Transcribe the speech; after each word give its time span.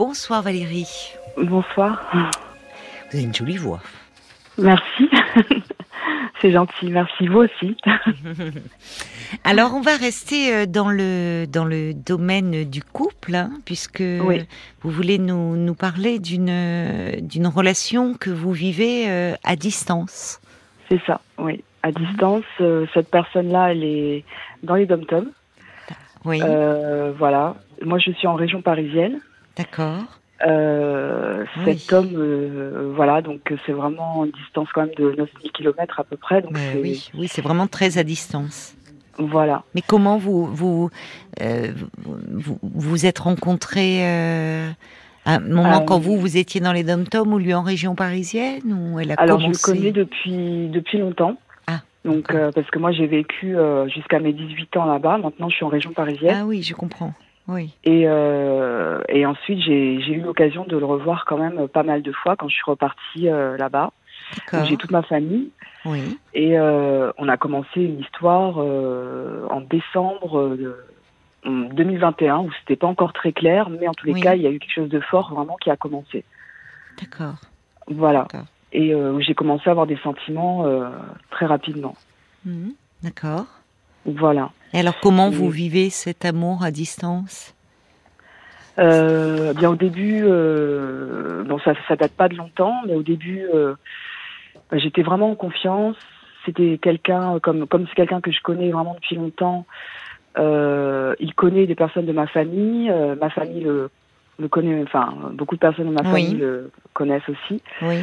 Bonsoir 0.00 0.40
Valérie. 0.40 1.12
Bonsoir. 1.36 2.00
Vous 2.14 3.18
avez 3.18 3.22
une 3.22 3.34
jolie 3.34 3.58
voix. 3.58 3.80
Merci. 4.56 5.10
C'est 6.40 6.52
gentil, 6.52 6.86
merci 6.86 7.26
vous 7.26 7.40
aussi. 7.40 7.76
Alors 9.44 9.74
on 9.74 9.82
va 9.82 9.98
rester 9.98 10.54
euh, 10.54 10.64
dans 10.64 10.88
le 10.88 11.44
dans 11.44 11.66
le 11.66 11.92
domaine 11.92 12.64
du 12.64 12.82
couple, 12.82 13.34
hein, 13.34 13.50
puisque 13.66 14.00
vous 14.00 14.90
voulez 14.90 15.18
nous, 15.18 15.56
nous 15.56 15.74
parler 15.74 16.18
d'une 16.18 17.20
d'une 17.20 17.46
relation 17.46 18.14
que 18.14 18.30
vous 18.30 18.52
vivez 18.52 19.04
euh, 19.10 19.34
à 19.44 19.54
distance. 19.54 20.40
C'est 20.88 21.02
ça, 21.06 21.20
oui, 21.36 21.62
à 21.82 21.92
distance. 21.92 22.44
Euh, 22.62 22.86
cette 22.94 23.10
personne-là, 23.10 23.72
elle 23.72 23.84
est 23.84 24.24
dans 24.62 24.76
les 24.76 24.86
dom 24.86 25.04
Oui. 26.24 26.40
voilà. 27.18 27.56
Moi, 27.82 27.98
je 27.98 28.12
suis 28.12 28.26
en 28.26 28.34
région 28.34 28.62
parisienne. 28.62 29.20
D'accord. 29.60 30.20
Euh, 30.46 31.44
cet 31.66 31.92
homme, 31.92 32.14
euh, 32.14 32.92
voilà, 32.96 33.20
donc 33.20 33.52
c'est 33.66 33.72
vraiment 33.72 34.24
une 34.24 34.30
distance 34.30 34.68
quand 34.72 34.86
même 34.86 34.94
de 34.96 35.14
9000 35.18 35.52
km 35.52 36.00
à 36.00 36.04
peu 36.04 36.16
près. 36.16 36.40
Donc 36.40 36.56
oui, 36.82 37.10
oui, 37.14 37.28
c'est 37.28 37.42
vraiment 37.42 37.66
très 37.66 37.98
à 37.98 38.04
distance. 38.04 38.74
Voilà. 39.18 39.64
Mais 39.74 39.82
comment 39.86 40.16
vous 40.16 40.46
vous 40.46 40.88
euh, 41.42 41.72
vous, 42.32 42.58
vous 42.62 43.04
êtes 43.04 43.18
rencontrés 43.18 44.02
à 44.02 45.34
un 45.34 45.40
moment 45.40 45.82
quand 45.82 45.98
vous 45.98 46.16
vous 46.16 46.38
étiez 46.38 46.62
dans 46.62 46.72
les 46.72 46.84
dom-toms 46.84 47.34
ou 47.34 47.38
lui 47.38 47.52
en 47.52 47.62
région 47.62 47.94
parisienne 47.94 48.62
ou 48.64 48.98
elle 48.98 49.12
a 49.12 49.16
Alors 49.18 49.40
je 49.40 49.48
le 49.48 49.62
connais 49.62 49.92
depuis 49.92 50.68
depuis 50.68 50.96
longtemps. 50.96 51.36
Ah. 51.66 51.80
Donc 52.06 52.34
parce 52.54 52.70
que 52.70 52.78
moi 52.78 52.92
j'ai 52.92 53.06
vécu 53.06 53.56
jusqu'à 53.88 54.20
mes 54.20 54.32
18 54.32 54.74
ans 54.78 54.86
là-bas. 54.86 55.18
Maintenant 55.18 55.50
je 55.50 55.56
suis 55.56 55.64
en 55.66 55.68
région 55.68 55.92
parisienne. 55.92 56.36
Ah 56.40 56.46
oui, 56.46 56.62
je 56.62 56.72
comprends. 56.72 57.12
Oui. 57.50 57.74
Et, 57.82 58.04
euh, 58.06 59.00
et 59.08 59.26
ensuite, 59.26 59.60
j'ai 59.60 60.12
eu 60.12 60.20
l'occasion 60.20 60.64
de 60.64 60.76
le 60.76 60.84
revoir 60.84 61.24
quand 61.26 61.36
même 61.36 61.66
pas 61.66 61.82
mal 61.82 62.00
de 62.00 62.12
fois 62.12 62.36
quand 62.36 62.48
je 62.48 62.54
suis 62.54 62.64
repartie 62.64 63.28
euh, 63.28 63.56
là-bas. 63.56 63.92
J'ai 64.64 64.76
toute 64.76 64.92
ma 64.92 65.02
famille. 65.02 65.50
Oui. 65.84 66.18
Et 66.32 66.56
euh, 66.56 67.10
on 67.18 67.28
a 67.28 67.36
commencé 67.36 67.80
une 67.82 67.98
histoire 67.98 68.58
en 68.58 69.60
décembre 69.62 70.56
2021 71.44 72.38
où 72.38 72.50
c'était 72.60 72.76
pas 72.76 72.86
encore 72.86 73.12
très 73.12 73.32
clair, 73.32 73.68
mais 73.68 73.88
en 73.88 73.94
tous 73.94 74.06
les 74.06 74.20
cas, 74.20 74.36
il 74.36 74.42
y 74.42 74.46
a 74.46 74.50
eu 74.50 74.60
quelque 74.60 74.74
chose 74.74 74.88
de 74.88 75.00
fort 75.00 75.34
vraiment 75.34 75.56
qui 75.56 75.70
a 75.70 75.76
commencé. 75.76 76.24
D'accord. 77.00 77.34
Voilà. 77.88 78.28
Et 78.72 78.94
où 78.94 79.20
j'ai 79.20 79.34
commencé 79.34 79.64
à 79.66 79.72
avoir 79.72 79.88
des 79.88 79.96
sentiments 79.96 80.64
très 81.30 81.46
rapidement. 81.46 81.96
Mhm. 82.44 82.74
D'accord. 83.02 83.46
Voilà. 84.06 84.50
Et 84.72 84.78
alors, 84.78 84.98
comment 85.00 85.30
vous 85.30 85.50
vivez 85.50 85.90
cet 85.90 86.24
amour 86.24 86.62
à 86.62 86.70
distance? 86.70 87.54
Euh, 88.78 89.52
Bien, 89.52 89.70
au 89.70 89.76
début, 89.76 90.20
euh, 90.22 91.42
bon, 91.44 91.58
ça, 91.58 91.74
ça 91.88 91.96
date 91.96 92.12
pas 92.12 92.28
de 92.28 92.36
longtemps, 92.36 92.82
mais 92.86 92.94
au 92.94 93.02
début, 93.02 93.44
euh, 93.52 93.74
bah, 94.70 94.78
j'étais 94.78 95.02
vraiment 95.02 95.32
en 95.32 95.34
confiance. 95.34 95.96
C'était 96.46 96.78
quelqu'un, 96.80 97.38
comme 97.40 97.66
comme 97.66 97.86
c'est 97.88 97.94
quelqu'un 97.94 98.20
que 98.20 98.30
je 98.30 98.40
connais 98.40 98.70
vraiment 98.70 98.94
depuis 98.94 99.16
longtemps. 99.16 99.66
Il 100.38 101.34
connaît 101.36 101.66
des 101.66 101.74
personnes 101.74 102.06
de 102.06 102.12
ma 102.12 102.26
famille. 102.26 102.90
Ma 103.20 103.28
famille 103.28 103.60
le, 103.60 103.90
le 104.38 104.48
connaît, 104.48 104.82
enfin, 104.82 105.12
beaucoup 105.32 105.56
de 105.56 105.60
personnes 105.60 105.88
de 105.88 105.92
ma 105.92 106.04
famille 106.04 106.36
le 106.36 106.70
connaissent 106.94 107.28
aussi. 107.28 107.60
Oui. 107.82 107.98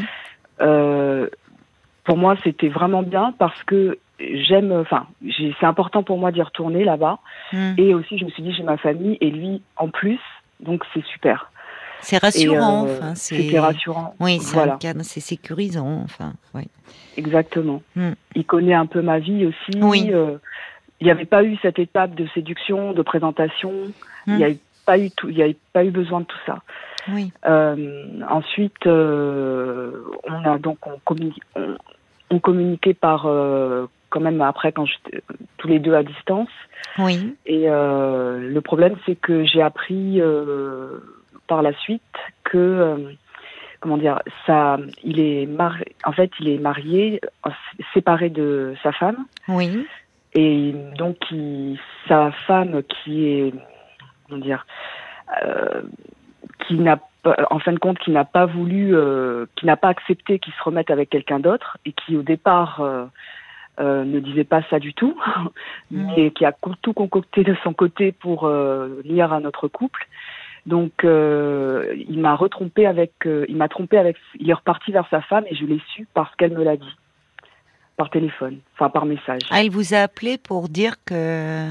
Pour 2.03 2.17
moi, 2.17 2.35
c'était 2.43 2.69
vraiment 2.69 3.01
bien 3.01 3.33
parce 3.39 3.63
que 3.63 3.97
j'aime, 4.19 4.71
enfin, 4.71 5.07
c'est 5.37 5.65
important 5.65 6.03
pour 6.03 6.17
moi 6.17 6.31
d'y 6.31 6.41
retourner 6.41 6.83
là-bas. 6.83 7.19
Hmm. 7.53 7.73
Et 7.77 7.93
aussi, 7.93 8.17
je 8.17 8.25
me 8.25 8.29
suis 8.29 8.43
dit, 8.43 8.53
j'ai 8.53 8.63
ma 8.63 8.77
famille 8.77 9.17
et 9.21 9.29
lui 9.29 9.61
en 9.75 9.89
plus, 9.89 10.19
donc 10.59 10.83
c'est 10.93 11.05
super. 11.05 11.51
C'est 12.01 12.17
rassurant, 12.17 12.85
euh, 12.85 12.97
enfin, 12.97 13.15
c'est 13.15 13.59
rassurant. 13.59 14.15
Oui, 14.19 14.39
c'est 14.39 14.53
voilà. 14.53 14.77
c'est 15.01 15.19
sécurisant, 15.19 16.01
enfin, 16.03 16.33
oui. 16.53 16.63
Exactement. 17.17 17.81
Hmm. 17.95 18.11
Il 18.35 18.45
connaît 18.45 18.75
un 18.75 18.85
peu 18.85 19.01
ma 19.01 19.19
vie 19.19 19.45
aussi. 19.45 19.81
Oui. 19.81 20.09
Euh, 20.13 20.37
il 20.99 21.05
n'y 21.05 21.11
avait 21.11 21.25
pas 21.25 21.43
eu 21.43 21.57
cette 21.61 21.79
étape 21.79 22.15
de 22.15 22.27
séduction, 22.33 22.93
de 22.93 23.01
présentation. 23.01 23.71
Il 24.25 24.35
n'y 24.35 24.43
hmm. 24.43 24.51
a 24.51 24.53
pas 24.85 24.97
eu 24.97 25.11
tout, 25.11 25.29
il 25.29 25.37
y 25.37 25.43
a 25.43 25.47
pas 25.73 25.83
eu 25.83 25.91
besoin 25.91 26.21
de 26.21 26.25
tout 26.25 26.37
ça. 26.45 26.59
Oui. 27.09 27.31
Euh, 27.45 28.21
ensuite, 28.29 28.85
on 28.85 30.45
a 30.45 30.57
donc 30.59 30.85
on, 30.85 30.99
on, 31.55 31.75
on 32.29 32.39
communiquait 32.39 32.93
par 32.93 33.27
quand 34.09 34.19
même 34.19 34.41
après 34.41 34.71
quand 34.71 34.85
j'étais 34.85 35.21
tous 35.57 35.67
les 35.67 35.79
deux 35.79 35.93
à 35.93 36.03
distance. 36.03 36.49
Oui. 36.97 37.35
Et 37.45 37.69
euh, 37.69 38.39
le 38.39 38.61
problème 38.61 38.95
c'est 39.05 39.15
que 39.15 39.45
j'ai 39.45 39.61
appris 39.61 40.21
euh, 40.21 40.99
par 41.47 41.61
la 41.61 41.73
suite 41.73 42.01
que 42.43 42.57
euh, 42.57 42.97
comment 43.79 43.97
dire 43.97 44.19
ça 44.45 44.77
il 45.03 45.19
est 45.19 45.45
marié 45.45 45.85
en 46.03 46.11
fait 46.11 46.31
il 46.39 46.49
est 46.49 46.57
marié 46.57 47.21
séparé 47.93 48.29
de 48.29 48.75
sa 48.83 48.91
femme. 48.91 49.25
Oui. 49.47 49.85
Et 50.33 50.73
donc 50.97 51.17
il, 51.31 51.79
sa 52.07 52.31
femme 52.47 52.81
qui 52.83 53.27
est 53.27 53.53
comment 54.27 54.41
dire 54.41 54.65
euh, 55.43 55.81
qui 56.67 56.75
n'a 56.75 56.99
en 57.49 57.59
fin 57.59 57.73
de 57.73 57.79
compte, 57.79 57.99
qui 57.99 58.11
n'a 58.11 58.25
pas 58.25 58.45
voulu, 58.45 58.95
euh, 58.95 59.45
qui 59.55 59.65
n'a 59.65 59.77
pas 59.77 59.89
accepté 59.89 60.39
qu'il 60.39 60.53
se 60.53 60.63
remette 60.63 60.91
avec 60.91 61.09
quelqu'un 61.09 61.39
d'autre 61.39 61.77
et 61.85 61.91
qui 61.91 62.15
au 62.15 62.21
départ 62.21 62.81
euh, 62.81 63.05
euh, 63.79 64.03
ne 64.03 64.19
disait 64.19 64.43
pas 64.43 64.61
ça 64.69 64.79
du 64.79 64.93
tout, 64.93 65.15
mm. 65.91 66.11
mais 66.15 66.31
qui 66.31 66.45
a 66.45 66.53
tout 66.81 66.93
concocté 66.93 67.43
de 67.43 67.55
son 67.63 67.73
côté 67.73 68.11
pour 68.11 68.49
lire 69.03 69.33
à 69.33 69.39
notre 69.39 69.67
couple. 69.67 70.07
Donc, 70.65 70.91
il 71.03 72.19
m'a 72.19 72.35
retrompé 72.35 72.85
avec, 72.85 73.13
il 73.25 73.55
m'a 73.55 73.69
trompé 73.69 73.97
avec, 73.97 74.17
il 74.39 74.49
est 74.49 74.53
reparti 74.53 74.91
vers 74.91 75.07
sa 75.09 75.21
femme 75.21 75.45
et 75.49 75.55
je 75.55 75.65
l'ai 75.65 75.81
su 75.93 76.07
parce 76.13 76.33
qu'elle 76.35 76.53
me 76.53 76.63
l'a 76.63 76.75
dit 76.75 76.95
par 77.95 78.09
téléphone, 78.09 78.59
enfin 78.75 78.89
par 78.89 79.05
message. 79.05 79.41
Ah, 79.49 79.61
elle 79.63 79.71
vous 79.71 79.93
a 79.93 79.99
appelé 79.99 80.37
pour 80.37 80.69
dire 80.69 80.95
que. 81.05 81.69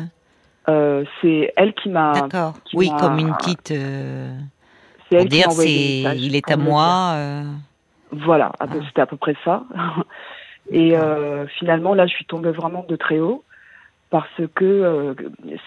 c'est 1.21 1.53
elle 1.57 1.75
qui 1.75 1.91
m'a. 1.91 2.13
D'accord. 2.13 2.55
Oui, 2.75 2.91
comme 2.99 3.19
une 3.19 3.35
petite. 3.35 3.73
C'est 5.11 5.17
elle 5.19 5.29
dire, 5.29 5.51
c'est, 5.53 5.69
il 6.17 6.35
est 6.35 6.51
à 6.51 6.57
moi. 6.57 7.13
Euh... 7.15 7.43
Voilà, 8.11 8.53
ah. 8.59 8.67
c'était 8.89 9.03
à 9.03 9.07
peu 9.07 9.17
près 9.17 9.37
ça. 9.45 9.65
Et 10.71 10.97
euh, 10.97 11.47
finalement, 11.59 11.95
là, 11.95 12.07
je 12.07 12.15
suis 12.15 12.25
tombée 12.25 12.51
vraiment 12.51 12.85
de 12.89 12.97
très 12.97 13.19
haut 13.19 13.45
parce 14.11 14.41
que 14.55 14.65
euh, 14.65 15.15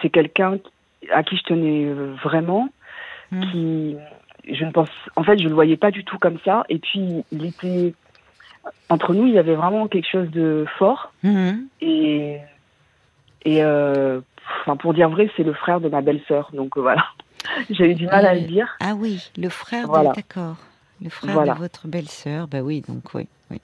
c'est 0.01 0.09
quelqu'un 0.09 0.57
à 1.11 1.23
qui 1.23 1.37
je 1.37 1.43
tenais 1.43 1.85
euh, 1.85 2.13
vraiment, 2.23 2.69
hmm. 3.31 3.41
qui, 3.51 3.95
je 4.51 4.65
ne 4.65 4.71
pense, 4.71 4.89
en 5.15 5.23
fait, 5.23 5.37
je 5.39 5.47
le 5.47 5.53
voyais 5.53 5.77
pas 5.77 5.91
du 5.91 6.03
tout 6.03 6.17
comme 6.17 6.39
ça. 6.43 6.65
Et 6.69 6.79
puis, 6.79 7.23
il 7.31 7.45
était 7.45 7.93
entre 8.89 9.13
nous, 9.13 9.27
il 9.27 9.33
y 9.33 9.39
avait 9.39 9.55
vraiment 9.55 9.87
quelque 9.87 10.09
chose 10.09 10.29
de 10.31 10.65
fort. 10.77 11.13
Hmm. 11.23 11.61
Et 11.81 12.39
et 13.45 13.63
euh, 13.63 14.21
enfin, 14.61 14.75
pour 14.75 14.93
dire 14.93 15.09
vrai, 15.09 15.29
c'est 15.37 15.43
le 15.43 15.53
frère 15.53 15.79
de 15.79 15.89
ma 15.89 16.01
belle-sœur. 16.01 16.49
Donc 16.53 16.77
voilà. 16.77 17.05
J'ai 17.69 17.91
eu 17.91 17.95
du 17.95 18.05
mal 18.07 18.25
à 18.25 18.35
le 18.35 18.41
dire. 18.41 18.77
Ah 18.79 18.93
oui, 18.95 19.31
le 19.37 19.49
frère 19.49 19.87
de... 19.87 20.13
D'accord. 20.15 20.57
Le 21.01 21.09
frère 21.09 21.43
de 21.43 21.57
votre 21.57 21.87
belle-sœur, 21.87 22.47
bah 22.47 22.59
oui, 22.61 22.83
donc 22.85 23.13
oui. 23.13 23.27
oui. 23.49 23.61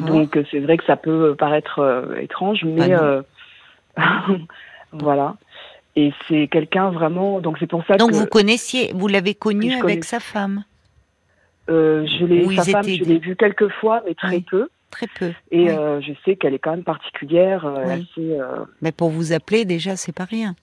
Donc 0.00 0.36
euh, 0.36 0.44
c'est 0.50 0.60
vrai 0.60 0.76
que 0.76 0.84
ça 0.84 0.96
peut 0.96 1.34
paraître 1.36 1.80
euh, 1.80 2.16
étrange, 2.20 2.64
mais 2.64 2.92
euh, 2.92 3.22
voilà. 4.92 5.36
Et 5.96 6.12
c'est 6.28 6.48
quelqu'un 6.48 6.90
vraiment. 6.90 7.40
Donc 7.40 7.56
c'est 7.58 7.66
pour 7.66 7.84
ça 7.86 7.96
donc 7.96 8.12
vous 8.12 8.26
connaissiez, 8.26 8.92
vous 8.94 9.08
l'avez 9.08 9.34
connu 9.34 9.72
avec 9.74 10.04
sa 10.04 10.20
femme. 10.20 10.64
je 11.68 12.24
l'ai, 12.24 12.56
sa 12.56 12.64
femme, 12.64 12.84
je 12.84 13.04
l'ai 13.04 13.18
vue 13.18 13.36
quelques 13.36 13.68
fois, 13.80 14.02
mais 14.06 14.14
très 14.14 14.40
peu. 14.40 14.68
Très 14.90 15.06
peu. 15.18 15.32
Et 15.50 15.68
je 15.68 16.12
sais 16.24 16.36
qu'elle 16.36 16.54
est 16.54 16.58
quand 16.58 16.72
même 16.72 16.84
particulière. 16.84 17.66
Assez, 17.66 18.38
mais 18.80 18.92
pour 18.92 19.10
vous 19.10 19.32
appeler 19.32 19.64
déjà, 19.64 19.96
c'est 19.96 20.14
pas 20.14 20.24
rien. 20.24 20.54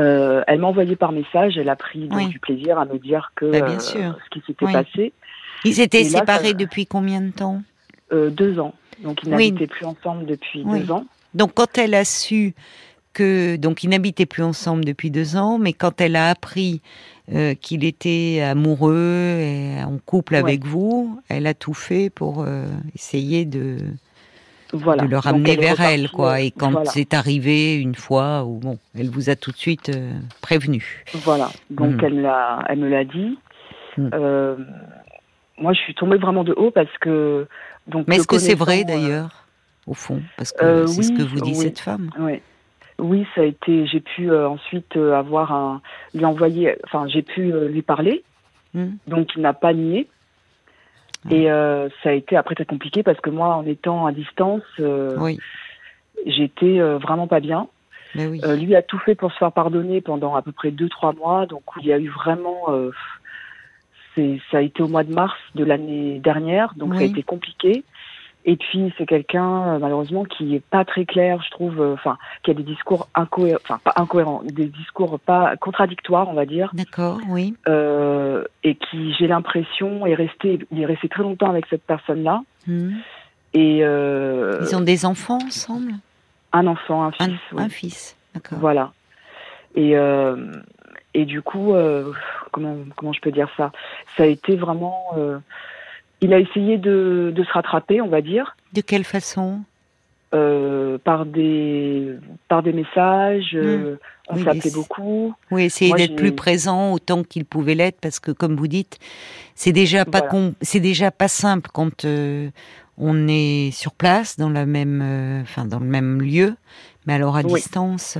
Euh, 0.00 0.42
elle 0.46 0.60
m'a 0.60 0.66
envoyé 0.68 0.96
par 0.96 1.12
message, 1.12 1.58
elle 1.58 1.68
a 1.68 1.76
pris 1.76 2.08
du 2.08 2.38
plaisir 2.38 2.78
à 2.78 2.84
me 2.84 2.98
dire 2.98 3.32
que 3.36 3.46
bah, 3.46 3.60
bien 3.60 3.78
sûr. 3.78 4.00
Euh, 4.00 4.12
ce 4.24 4.30
qui 4.30 4.44
s'était 4.46 4.72
passé. 4.72 5.12
Ils 5.64 5.80
étaient 5.80 6.04
séparés 6.04 6.54
depuis 6.54 6.86
combien 6.86 7.20
de 7.20 7.30
temps? 7.30 7.62
Euh, 8.14 8.30
Deux 8.30 8.58
ans. 8.58 8.74
Donc 9.02 9.18
ils 9.24 9.30
n'habitaient 9.30 9.66
plus 9.66 9.84
ensemble 9.84 10.24
depuis 10.26 10.64
deux 10.64 10.90
ans. 10.92 11.04
Donc 11.34 11.54
quand 11.54 11.78
elle 11.78 11.94
a 11.94 12.04
su 12.04 12.54
que 13.12 13.56
donc 13.56 13.82
ils 13.82 13.90
n'habitaient 13.90 14.26
plus 14.26 14.44
ensemble 14.44 14.84
depuis 14.84 15.10
deux 15.10 15.36
ans, 15.36 15.58
mais 15.58 15.72
quand 15.72 16.00
elle 16.00 16.16
a 16.16 16.30
appris 16.30 16.80
qu'il 17.60 17.84
était 17.84 18.40
amoureux 18.42 19.38
et 19.40 19.82
en 19.82 19.98
couple 19.98 20.36
avec 20.36 20.64
vous, 20.64 21.20
elle 21.28 21.46
a 21.46 21.54
tout 21.54 21.74
fait 21.74 22.08
pour 22.08 22.46
essayer 22.94 23.44
de 23.44 23.78
de 24.74 25.06
le 25.06 25.18
ramener 25.18 25.56
vers 25.56 25.80
elle, 25.80 26.10
quoi. 26.10 26.40
Et 26.40 26.50
quand 26.50 26.84
c'est 26.84 27.14
arrivé 27.14 27.76
une 27.76 27.94
fois, 27.94 28.44
où 28.44 28.58
bon, 28.58 28.78
elle 28.98 29.08
vous 29.08 29.30
a 29.30 29.36
tout 29.36 29.50
de 29.50 29.56
suite 29.56 29.90
euh, 29.90 30.12
prévenu. 30.42 31.04
Voilà. 31.24 31.48
Donc 31.70 31.94
hmm. 31.94 32.04
elle, 32.04 32.22
l'a, 32.22 32.64
elle 32.68 32.78
me 32.78 32.88
l'a 32.88 33.04
dit. 33.04 33.38
Hmm. 33.96 34.08
Euh, 34.12 34.56
moi, 35.58 35.72
je 35.72 35.80
suis 35.80 35.94
tombée 35.94 36.18
vraiment 36.18 36.44
de 36.44 36.52
haut 36.52 36.70
parce 36.70 36.96
que. 37.00 37.46
Donc, 37.86 38.06
Mais 38.08 38.16
est-ce 38.16 38.26
que 38.26 38.38
c'est 38.38 38.54
vrai 38.54 38.82
euh, 38.82 38.84
d'ailleurs, 38.84 39.46
au 39.86 39.94
fond? 39.94 40.22
Parce 40.36 40.52
que 40.52 40.86
c'est 40.86 41.02
ce 41.02 41.12
que 41.12 41.22
vous 41.22 41.40
dit 41.40 41.54
cette 41.54 41.80
femme. 41.80 42.10
Oui. 42.18 42.40
Oui, 42.98 43.26
ça 43.34 43.40
a 43.40 43.44
été. 43.44 43.86
J'ai 43.86 44.00
pu 44.00 44.32
ensuite 44.32 44.96
avoir 44.96 45.52
un, 45.52 45.82
lui 46.14 46.24
envoyer. 46.24 46.76
Enfin, 46.84 47.06
j'ai 47.08 47.22
pu 47.22 47.52
lui 47.52 47.82
parler. 47.82 48.22
Hmm. 48.72 48.92
Donc, 49.08 49.34
il 49.34 49.42
n'a 49.42 49.52
pas 49.52 49.72
nié. 49.72 50.08
Ah. 51.26 51.34
Et 51.34 51.46
ça 52.02 52.10
a 52.10 52.12
été 52.12 52.36
après 52.36 52.54
très 52.54 52.64
compliqué 52.64 53.02
parce 53.02 53.20
que 53.20 53.30
moi, 53.30 53.56
en 53.56 53.66
étant 53.66 54.06
à 54.06 54.12
distance, 54.12 54.62
oui. 54.78 55.38
j'étais 56.24 56.78
vraiment 56.98 57.26
pas 57.26 57.40
bien. 57.40 57.68
Oui. 58.16 58.40
lui 58.60 58.76
a 58.76 58.82
tout 58.82 59.00
fait 59.00 59.16
pour 59.16 59.32
se 59.32 59.38
faire 59.38 59.50
pardonner 59.50 60.00
pendant 60.00 60.36
à 60.36 60.42
peu 60.42 60.52
près 60.52 60.70
deux 60.70 60.88
trois 60.88 61.14
mois. 61.14 61.46
Donc, 61.46 61.62
il 61.80 61.86
y 61.86 61.92
a 61.92 61.98
eu 61.98 62.08
vraiment 62.08 62.68
ça 64.16 64.58
a 64.58 64.60
été 64.60 64.82
au 64.82 64.88
mois 64.88 65.04
de 65.04 65.12
mars 65.12 65.38
de 65.54 65.64
l'année 65.64 66.18
dernière, 66.18 66.74
donc 66.76 66.94
ça 66.94 67.00
a 67.00 67.04
été 67.04 67.22
compliqué. 67.22 67.84
Et 68.46 68.56
puis 68.56 68.92
c'est 68.98 69.06
quelqu'un 69.06 69.68
euh, 69.68 69.78
malheureusement 69.78 70.24
qui 70.24 70.54
est 70.54 70.62
pas 70.64 70.84
très 70.84 71.06
clair, 71.06 71.42
je 71.42 71.50
trouve, 71.50 71.80
euh, 71.80 71.94
enfin 71.94 72.18
qui 72.42 72.50
a 72.50 72.54
des 72.54 72.62
discours 72.62 73.08
incohérents, 73.14 73.58
enfin 73.64 73.80
pas 73.82 73.94
incohérents, 73.96 74.42
des 74.44 74.66
discours 74.66 75.18
pas 75.18 75.56
contradictoires, 75.56 76.28
on 76.28 76.34
va 76.34 76.44
dire. 76.44 76.70
D'accord, 76.74 77.20
oui. 77.28 77.54
Euh, 77.68 78.44
et 78.62 78.74
qui, 78.74 79.14
j'ai 79.14 79.28
l'impression, 79.28 80.04
est 80.04 80.14
resté, 80.14 80.58
il 80.70 80.82
est 80.82 80.86
resté 80.86 81.08
très 81.08 81.22
longtemps 81.22 81.48
avec 81.48 81.64
cette 81.70 81.84
personne-là. 81.84 82.42
Hmm. 82.66 82.92
Et 83.54 83.80
euh, 83.82 84.58
ils 84.60 84.76
ont 84.76 84.82
des 84.82 85.06
enfants 85.06 85.38
ensemble? 85.46 85.92
Un 86.52 86.66
enfant, 86.66 87.04
un 87.04 87.12
fils. 87.12 87.30
Un, 87.52 87.58
un 87.58 87.68
fils, 87.70 88.16
d'accord. 88.34 88.58
Voilà. 88.58 88.92
Et 89.74 89.96
euh, 89.96 90.52
et 91.14 91.24
du 91.24 91.42
coup, 91.42 91.74
euh, 91.74 92.12
comment, 92.50 92.76
comment 92.96 93.12
je 93.12 93.20
peux 93.20 93.30
dire 93.30 93.48
ça? 93.56 93.70
Ça 94.16 94.24
a 94.24 94.26
été 94.26 94.56
vraiment. 94.56 95.12
Euh, 95.16 95.38
il 96.20 96.34
a 96.34 96.40
essayé 96.40 96.76
de, 96.76 97.32
de, 97.34 97.44
se 97.44 97.52
rattraper, 97.52 98.00
on 98.00 98.08
va 98.08 98.20
dire. 98.20 98.56
De 98.72 98.80
quelle 98.80 99.04
façon? 99.04 99.60
Euh, 100.34 100.98
par 100.98 101.24
des 101.24 102.16
par 102.48 102.64
des 102.64 102.72
messages. 102.72 103.54
Hmm. 103.54 103.96
on 104.28 104.36
s'appelait 104.38 104.72
beaucoup. 104.72 105.32
Oui, 105.52 105.64
essayer 105.64 105.92
d'être 105.94 106.16
plus 106.16 106.34
présent 106.34 106.92
autant 106.92 107.22
qu'il 107.22 107.44
pouvait 107.44 107.76
l'être, 107.76 108.00
parce 108.00 108.18
que 108.18 108.32
comme 108.32 108.56
vous 108.56 108.66
dites, 108.66 108.98
c'est 109.54 109.70
déjà 109.70 110.04
pas 110.04 110.22
c'est 110.60 110.80
déjà 110.80 111.12
pas 111.12 111.28
simple 111.28 111.70
quand 111.72 112.04
on 112.98 113.28
est 113.28 113.70
sur 113.72 113.92
place 113.92 114.36
dans 114.36 114.50
la 114.50 114.66
même, 114.66 115.42
enfin 115.42 115.66
dans 115.66 115.78
le 115.78 115.86
même 115.86 116.20
lieu, 116.20 116.56
mais 117.06 117.14
alors 117.14 117.36
à 117.36 117.44
distance. 117.44 118.18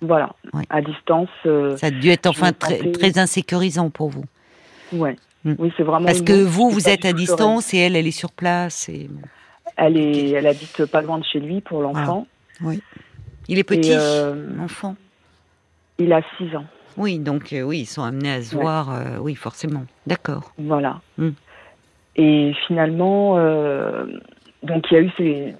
Voilà, 0.00 0.34
à 0.70 0.80
distance. 0.80 1.28
Euh, 1.46 1.76
ça 1.76 1.88
a 1.88 1.90
dû 1.90 2.08
être 2.08 2.26
enfin 2.26 2.52
très, 2.52 2.90
très, 2.92 3.18
insécurisant 3.18 3.90
pour 3.90 4.08
vous. 4.08 4.24
Ouais. 4.92 5.16
Mm. 5.44 5.54
Oui, 5.58 5.72
c'est 5.76 5.82
vraiment. 5.82 6.06
Parce 6.06 6.22
que 6.22 6.44
vous, 6.44 6.70
vous 6.70 6.88
êtes 6.88 7.04
à 7.04 7.12
distance 7.12 7.72
et 7.74 7.78
elle, 7.78 7.96
elle 7.96 8.06
est 8.06 8.10
sur 8.10 8.32
place. 8.32 8.88
Et... 8.88 9.08
Elle, 9.76 9.96
est, 9.96 10.30
elle 10.30 10.46
habite 10.46 10.86
pas 10.86 11.02
loin 11.02 11.18
de 11.18 11.24
chez 11.24 11.40
lui 11.40 11.60
pour 11.60 11.82
l'enfant. 11.82 12.26
Oui. 12.62 12.82
Il 13.48 13.58
est 13.58 13.64
petit, 13.64 13.92
euh, 13.92 14.46
l'enfant 14.56 14.96
Il 15.98 16.12
a 16.12 16.20
6 16.36 16.56
ans. 16.56 16.66
Oui, 16.96 17.18
donc 17.18 17.52
euh, 17.52 17.62
oui, 17.62 17.80
ils 17.80 17.86
sont 17.86 18.02
amenés 18.02 18.32
à 18.32 18.42
se 18.42 18.56
voir, 18.56 18.90
oui, 19.20 19.34
forcément. 19.34 19.84
D'accord. 20.06 20.52
Voilà. 20.58 21.00
Mm. 21.16 21.30
Et 22.16 22.52
finalement, 22.66 23.36
donc 24.62 24.86
il 24.90 24.94
y 24.94 24.96
a 24.96 25.00
eu 25.00 25.10
ces, 25.16 25.54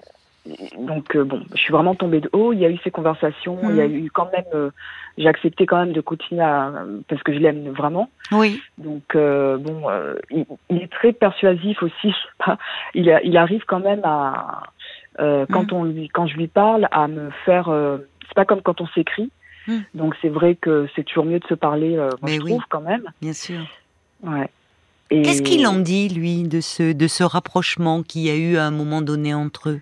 donc 0.77 1.15
euh, 1.15 1.23
bon, 1.23 1.41
je 1.53 1.57
suis 1.57 1.71
vraiment 1.71 1.95
tombée 1.95 2.21
de 2.21 2.29
haut. 2.33 2.53
Il 2.53 2.59
y 2.59 2.65
a 2.65 2.69
eu 2.69 2.77
ces 2.83 2.91
conversations. 2.91 3.59
Il 3.69 3.75
y 3.75 3.81
a 3.81 3.87
mm. 3.87 3.95
eu 3.95 4.11
quand 4.11 4.29
même, 4.31 4.45
euh, 4.53 4.69
j'ai 5.17 5.27
accepté 5.27 5.65
quand 5.65 5.77
même 5.77 5.93
de 5.93 6.01
continuer 6.01 6.41
à, 6.41 6.71
parce 7.07 7.21
que 7.23 7.33
je 7.33 7.39
l'aime 7.39 7.69
vraiment. 7.69 8.09
Oui. 8.31 8.61
Donc 8.77 9.15
euh, 9.15 9.57
bon, 9.57 9.83
il, 10.31 10.45
est 10.81 10.91
très 10.91 11.13
persuasif 11.13 11.81
aussi. 11.83 12.13
il, 12.93 13.19
il 13.23 13.37
arrive 13.37 13.63
quand 13.65 13.79
même 13.79 14.01
à, 14.03 14.63
quand 15.17 15.71
mm. 15.71 15.75
on 15.75 15.83
lui, 15.83 16.09
quand 16.09 16.27
je 16.27 16.37
lui 16.37 16.47
parle, 16.47 16.87
à 16.91 17.07
me 17.07 17.29
faire. 17.45 17.69
c'est 18.27 18.35
pas 18.35 18.45
comme 18.45 18.61
quand 18.61 18.81
on 18.81 18.87
s'écrit. 18.87 19.31
Mm. 19.67 19.77
Donc 19.93 20.15
c'est 20.21 20.29
vrai 20.29 20.55
que 20.55 20.87
c'est 20.95 21.03
toujours 21.03 21.25
mieux 21.25 21.39
de 21.39 21.47
se 21.47 21.55
parler. 21.55 21.95
moi, 21.97 22.31
je 22.31 22.39
trouve 22.39 22.63
quand 22.69 22.81
même. 22.81 23.03
Bien 23.21 23.33
sûr. 23.33 23.59
Ouais. 24.23 24.49
Qu'est-ce 25.09 25.41
qu'il 25.41 25.65
en 25.65 25.79
dit, 25.79 26.07
lui, 26.07 26.43
de 26.43 26.61
ce, 26.61 26.93
de 26.93 27.07
ce 27.07 27.23
rapprochement 27.23 28.03
qu'il 28.03 28.21
y 28.21 28.29
a 28.29 28.35
eu 28.35 28.57
à 28.57 28.65
un 28.65 28.71
moment 28.71 29.01
donné 29.01 29.33
entre 29.33 29.69
eux? 29.69 29.81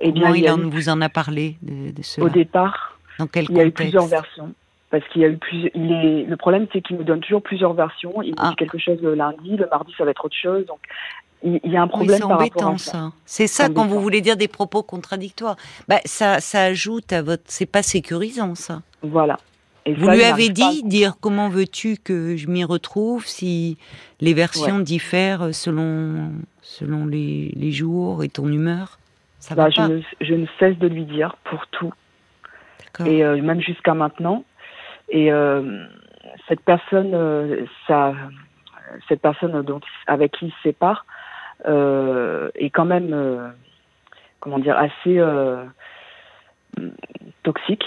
Eh 0.00 0.12
bien, 0.12 0.34
il, 0.34 0.50
en, 0.50 0.58
vous 0.68 0.88
en 0.88 1.00
a 1.00 1.08
parlé 1.08 1.56
de, 1.62 1.90
de 1.90 2.22
Au 2.22 2.28
départ, 2.28 2.98
Dans 3.18 3.26
quel 3.26 3.46
il 3.48 3.56
y 3.56 3.60
a 3.60 3.64
eu 3.64 3.72
plusieurs 3.72 4.06
versions. 4.06 4.52
Parce 4.90 5.06
qu'il 5.08 5.22
y 5.22 5.24
a 5.24 5.28
eu. 5.28 5.38
Il 5.74 5.92
est... 5.92 6.24
Le 6.24 6.36
problème, 6.36 6.66
c'est 6.72 6.80
qu'il 6.80 6.96
me 6.96 7.04
donne 7.04 7.20
toujours 7.20 7.42
plusieurs 7.42 7.72
versions. 7.72 8.22
Il 8.22 8.32
dit 8.32 8.38
ah. 8.38 8.54
quelque 8.56 8.78
chose 8.78 8.98
le 9.02 9.14
lundi, 9.14 9.56
le 9.56 9.66
mardi, 9.70 9.92
ça 9.96 10.04
va 10.04 10.10
être 10.10 10.24
autre 10.24 10.36
chose. 10.40 10.64
Donc, 10.66 10.78
il 11.42 11.60
y 11.64 11.76
a 11.76 11.82
un 11.82 11.88
problème 11.88 12.20
oui, 12.22 12.28
par 12.28 12.38
rapport 12.38 12.68
à 12.68 12.78
ça. 12.78 13.12
C'est 13.24 13.46
ça 13.46 13.68
quand 13.68 13.86
vous 13.86 14.00
voulez 14.00 14.20
dire 14.20 14.36
des 14.36 14.48
propos 14.48 14.82
contradictoires. 14.82 15.56
Bah, 15.88 16.00
ça, 16.04 16.40
ça 16.40 16.62
ajoute 16.62 17.12
à 17.12 17.22
votre. 17.22 17.42
C'est 17.46 17.66
pas 17.66 17.82
sécurisant, 17.82 18.54
ça. 18.54 18.82
Voilà. 19.02 19.38
Et 19.86 19.94
vous 19.94 20.08
lui 20.08 20.24
avez 20.24 20.48
dit, 20.48 20.82
dire 20.82 21.14
comment 21.20 21.48
veux-tu 21.48 21.96
que 21.96 22.36
je 22.36 22.48
m'y 22.48 22.64
retrouve 22.64 23.24
si 23.24 23.78
les 24.20 24.34
versions 24.34 24.80
diffèrent 24.80 25.54
selon, 25.54 26.32
selon 26.60 27.06
les, 27.06 27.52
les 27.54 27.70
jours 27.70 28.24
et 28.24 28.28
ton 28.28 28.48
humeur? 28.48 28.98
Bah, 29.54 29.70
je, 29.70 29.80
ne, 29.80 30.00
je, 30.20 30.34
ne, 30.34 30.46
cesse 30.58 30.78
de 30.78 30.88
lui 30.88 31.04
dire 31.04 31.36
pour 31.44 31.66
tout. 31.68 31.92
Et 33.04 33.24
euh, 33.24 33.40
même 33.42 33.60
jusqu'à 33.60 33.94
maintenant. 33.94 34.44
Et 35.08 35.30
euh, 35.30 35.84
cette 36.48 36.60
personne, 36.60 37.12
euh, 37.14 37.64
ça, 37.86 38.14
cette 39.08 39.20
personne 39.20 39.62
dont, 39.62 39.80
avec 40.06 40.32
qui 40.32 40.46
il 40.46 40.52
se 40.52 40.62
sépare 40.62 41.04
est 41.64 42.70
quand 42.70 42.84
même, 42.84 43.52
comment 44.40 44.58
dire, 44.58 44.76
assez 44.78 45.20
toxique. 47.42 47.84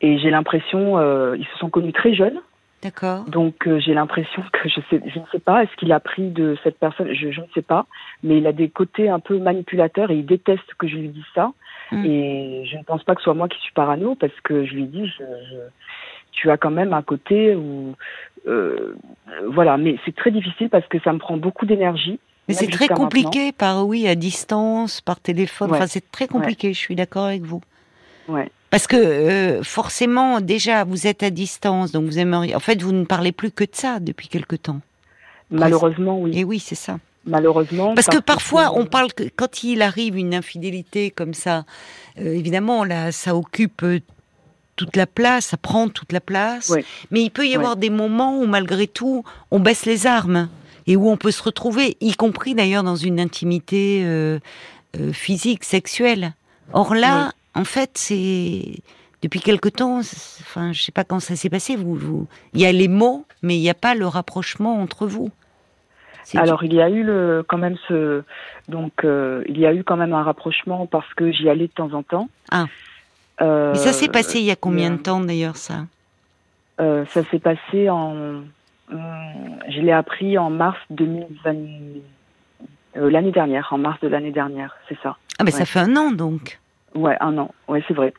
Et 0.00 0.18
j'ai 0.18 0.30
l'impression, 0.30 1.34
ils 1.34 1.46
se 1.46 1.58
sont 1.58 1.70
connus 1.70 1.92
très 1.92 2.14
jeunes. 2.14 2.40
D'accord. 2.82 3.24
Donc 3.24 3.66
euh, 3.66 3.80
j'ai 3.80 3.92
l'impression 3.92 4.42
que 4.52 4.68
je 4.68 4.80
sais, 4.88 5.00
je 5.04 5.18
ne 5.18 5.24
sais 5.32 5.40
pas, 5.40 5.64
est-ce 5.64 5.74
qu'il 5.76 5.92
a 5.92 5.98
pris 5.98 6.30
de 6.30 6.56
cette 6.62 6.78
personne, 6.78 7.12
je, 7.12 7.32
je, 7.32 7.40
ne 7.40 7.46
sais 7.52 7.62
pas, 7.62 7.86
mais 8.22 8.38
il 8.38 8.46
a 8.46 8.52
des 8.52 8.68
côtés 8.68 9.08
un 9.08 9.18
peu 9.18 9.38
manipulateurs 9.38 10.12
et 10.12 10.16
il 10.16 10.26
déteste 10.26 10.74
que 10.78 10.86
je 10.86 10.96
lui 10.96 11.08
dise 11.08 11.24
ça. 11.34 11.52
Hmm. 11.90 12.04
Et 12.04 12.66
je 12.70 12.76
ne 12.76 12.82
pense 12.84 13.02
pas 13.02 13.14
que 13.14 13.20
ce 13.20 13.24
soit 13.24 13.34
moi 13.34 13.48
qui 13.48 13.58
suis 13.60 13.72
parano 13.72 14.14
parce 14.14 14.38
que 14.44 14.64
je 14.64 14.74
lui 14.74 14.84
dis, 14.84 15.08
je, 15.08 15.24
tu 16.30 16.50
as 16.50 16.56
quand 16.56 16.70
même 16.70 16.92
un 16.92 17.02
côté 17.02 17.56
où, 17.56 17.96
euh, 18.46 18.94
voilà, 19.46 19.76
mais 19.76 19.96
c'est 20.04 20.14
très 20.14 20.30
difficile 20.30 20.68
parce 20.68 20.86
que 20.86 21.00
ça 21.00 21.12
me 21.12 21.18
prend 21.18 21.36
beaucoup 21.36 21.66
d'énergie. 21.66 22.20
Mais 22.46 22.54
c'est 22.54 22.68
très 22.68 22.88
compliqué 22.88 23.52
par 23.52 23.86
oui 23.86 24.08
à 24.08 24.14
distance, 24.14 25.00
par 25.00 25.20
téléphone. 25.20 25.70
Enfin, 25.72 25.86
c'est 25.86 26.10
très 26.10 26.26
compliqué. 26.26 26.72
Je 26.72 26.78
suis 26.78 26.94
d'accord 26.94 27.26
avec 27.26 27.42
vous. 27.42 27.60
Ouais. 28.26 28.50
Parce 28.70 28.86
que 28.86 28.96
euh, 28.96 29.62
forcément, 29.62 30.40
déjà, 30.40 30.84
vous 30.84 31.06
êtes 31.06 31.22
à 31.22 31.30
distance, 31.30 31.92
donc 31.92 32.04
vous 32.04 32.18
aimeriez. 32.18 32.54
En 32.54 32.60
fait, 32.60 32.82
vous 32.82 32.92
ne 32.92 33.04
parlez 33.04 33.32
plus 33.32 33.50
que 33.50 33.64
de 33.64 33.70
ça 33.72 33.98
depuis 33.98 34.28
quelque 34.28 34.56
temps. 34.56 34.80
Malheureusement, 35.50 36.20
oui. 36.20 36.38
Et 36.38 36.44
oui, 36.44 36.58
c'est 36.58 36.74
ça. 36.74 36.98
Malheureusement. 37.24 37.94
Parce, 37.94 38.08
que 38.08 38.18
parfois, 38.18 38.72
on 38.74 38.84
parle 38.84 39.12
que 39.12 39.24
quand 39.34 39.62
il 39.62 39.80
arrive 39.80 40.16
une 40.16 40.34
infidélité 40.34 41.10
comme 41.10 41.34
ça, 41.34 41.64
euh, 42.20 42.34
évidemment, 42.34 42.84
là, 42.84 43.10
ça 43.10 43.34
occupe 43.34 43.82
euh, 43.82 44.00
toute 44.76 44.96
la 44.96 45.06
place, 45.06 45.46
ça 45.46 45.56
prend 45.56 45.88
toute 45.88 46.12
la 46.12 46.20
place. 46.20 46.72
Mais 47.10 47.22
il 47.22 47.30
peut 47.30 47.46
y 47.46 47.54
avoir 47.54 47.76
des 47.76 47.90
moments 47.90 48.38
où, 48.38 48.46
malgré 48.46 48.86
tout, 48.86 49.24
on 49.50 49.60
baisse 49.60 49.86
les 49.86 50.06
armes 50.06 50.48
et 50.86 50.94
où 50.94 51.08
on 51.08 51.16
peut 51.16 51.30
se 51.30 51.42
retrouver, 51.42 51.96
y 52.00 52.12
compris 52.12 52.54
d'ailleurs 52.54 52.82
dans 52.82 52.96
une 52.96 53.18
intimité 53.18 54.06
physique, 55.12 55.64
sexuelle. 55.64 56.32
Or 56.72 56.94
là, 56.94 57.32
en 57.58 57.64
fait, 57.64 57.90
c'est 57.94 58.62
depuis 59.22 59.40
quelque 59.40 59.68
temps. 59.68 59.98
Enfin, 59.98 60.72
je 60.72 60.80
sais 60.80 60.92
pas 60.92 61.04
quand 61.04 61.20
ça 61.20 61.34
s'est 61.34 61.50
passé. 61.50 61.74
Vous, 61.76 61.94
vous, 61.94 62.26
il 62.54 62.60
y 62.60 62.66
a 62.66 62.72
les 62.72 62.88
mots, 62.88 63.26
mais 63.42 63.56
il 63.56 63.60
n'y 63.60 63.70
a 63.70 63.74
pas 63.74 63.94
le 63.94 64.06
rapprochement 64.06 64.80
entre 64.80 65.06
vous. 65.06 65.30
Alors 66.34 66.62
il 66.62 66.74
y 66.74 66.82
a 66.82 66.90
eu 66.90 67.02
le, 67.02 67.42
quand 67.46 67.56
même 67.56 67.76
ce 67.88 68.22
donc 68.68 68.92
euh, 69.02 69.42
il 69.48 69.58
y 69.58 69.64
a 69.64 69.72
eu 69.72 69.82
quand 69.82 69.96
même 69.96 70.12
un 70.12 70.22
rapprochement 70.22 70.84
parce 70.84 71.12
que 71.14 71.32
j'y 71.32 71.48
allais 71.48 71.68
de 71.68 71.72
temps 71.72 71.94
en 71.94 72.02
temps. 72.02 72.28
Ah. 72.50 72.66
Euh, 73.40 73.72
mais 73.72 73.78
ça 73.78 73.94
s'est 73.94 74.08
passé 74.08 74.38
il 74.38 74.44
y 74.44 74.50
a 74.50 74.56
combien 74.56 74.90
de 74.90 74.98
temps 74.98 75.20
d'ailleurs 75.20 75.56
ça? 75.56 75.86
Euh, 76.80 77.06
Ça 77.06 77.24
s'est 77.24 77.38
passé 77.38 77.88
en 77.88 78.12
hum, 78.12 78.44
je 79.70 79.80
l'ai 79.80 79.92
appris 79.92 80.36
en 80.36 80.50
mars 80.50 80.78
2020 80.90 81.54
l'année 82.96 83.32
dernière 83.32 83.68
en 83.70 83.78
mars 83.78 83.98
de 84.00 84.08
l'année 84.08 84.32
dernière 84.32 84.76
c'est 84.88 84.98
ça. 85.02 85.16
Ah 85.38 85.44
mais 85.44 85.50
ça 85.50 85.64
fait 85.64 85.78
un 85.78 85.96
an 85.96 86.10
donc. 86.10 86.58
Ouais, 86.94 87.16
un 87.20 87.36
an. 87.38 87.50
Ouais, 87.68 87.82
c'est 87.86 87.94
vrai. 87.94 88.12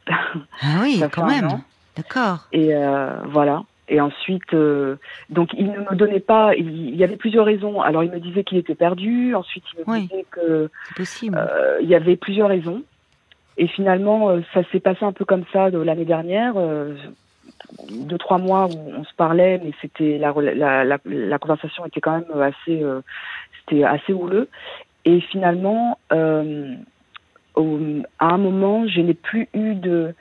Ah 0.62 0.80
oui, 0.82 1.02
quand 1.12 1.26
même. 1.26 1.62
D'accord. 1.96 2.48
Et 2.52 2.74
euh, 2.74 3.16
voilà. 3.26 3.64
Et 3.92 4.00
ensuite, 4.00 4.54
euh, 4.54 4.98
donc 5.30 5.50
il 5.58 5.72
ne 5.72 5.80
me 5.80 5.96
donnait 5.96 6.20
pas. 6.20 6.54
Il, 6.56 6.96
y 6.96 7.04
avait 7.04 7.18
plusieurs 7.18 7.46
raisons. 7.46 7.82
Alors 7.82 8.04
il 8.04 8.12
me 8.12 8.20
disait 8.20 8.44
qu'il 8.44 8.58
était 8.58 8.76
perdu. 8.76 9.34
Ensuite, 9.36 9.64
il 9.74 9.92
me 9.92 10.00
disait 10.02 10.26
que 10.30 10.70
possible. 10.96 11.38
Euh, 11.38 11.80
il 11.82 11.90
y 11.90 11.96
avait 11.96 12.16
plusieurs 12.16 12.50
raisons. 12.50 12.84
Et 13.58 13.68
finalement, 13.68 14.40
ça 14.54 14.62
s'est 14.72 14.80
passé 14.80 15.04
un 15.04 15.12
peu 15.12 15.26
comme 15.26 15.44
ça 15.52 15.70
l'année 15.70 16.06
dernière. 16.06 16.54
deux 17.90 18.18
trois 18.18 18.38
mois 18.38 18.68
où 18.68 18.94
on 18.96 19.04
se 19.04 19.14
parlait, 19.16 19.60
mais 19.62 19.74
c'était 19.82 20.18
la, 20.18 20.32
la, 20.32 20.86
la, 20.86 20.98
la, 21.04 21.40
conversation 21.40 21.86
était 21.86 22.00
quand 22.00 22.14
même 22.14 22.42
assez, 22.42 22.82
c'était 23.60 23.84
assez 23.84 24.14
houleux. 24.14 24.48
Et 25.04 25.20
finalement 25.20 25.98
à 28.20 28.26
un 28.26 28.38
moment, 28.38 28.88
je 28.88 29.02
n'ai 29.02 29.14
plus 29.14 29.48
eu 29.54 29.76
de. 29.76 30.14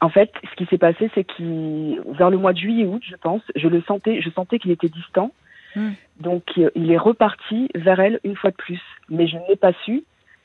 En 0.00 0.08
fait, 0.08 0.32
ce 0.50 0.56
qui 0.56 0.66
s'est 0.66 0.78
passé, 0.78 1.10
c'est 1.14 1.24
qu'il, 1.24 2.00
vers 2.06 2.30
le 2.30 2.36
mois 2.36 2.52
de 2.52 2.58
juillet 2.58 2.84
août, 2.84 3.02
je 3.08 3.16
pense, 3.16 3.42
je 3.56 3.68
le 3.68 3.80
sentais, 3.82 4.20
je 4.20 4.30
sentais 4.30 4.58
qu'il 4.58 4.70
était 4.70 4.88
distant. 4.88 5.32
Hmm. 5.76 5.92
Donc, 6.20 6.44
il 6.56 6.90
est 6.90 6.98
reparti 6.98 7.68
vers 7.74 8.00
elle 8.00 8.20
une 8.22 8.36
fois 8.36 8.50
de 8.50 8.56
plus. 8.56 8.80
Mais 9.08 9.26
je 9.26 9.36
ne 9.36 9.48
l'ai 9.48 9.56
pas 9.56 9.72
su, 9.84 10.04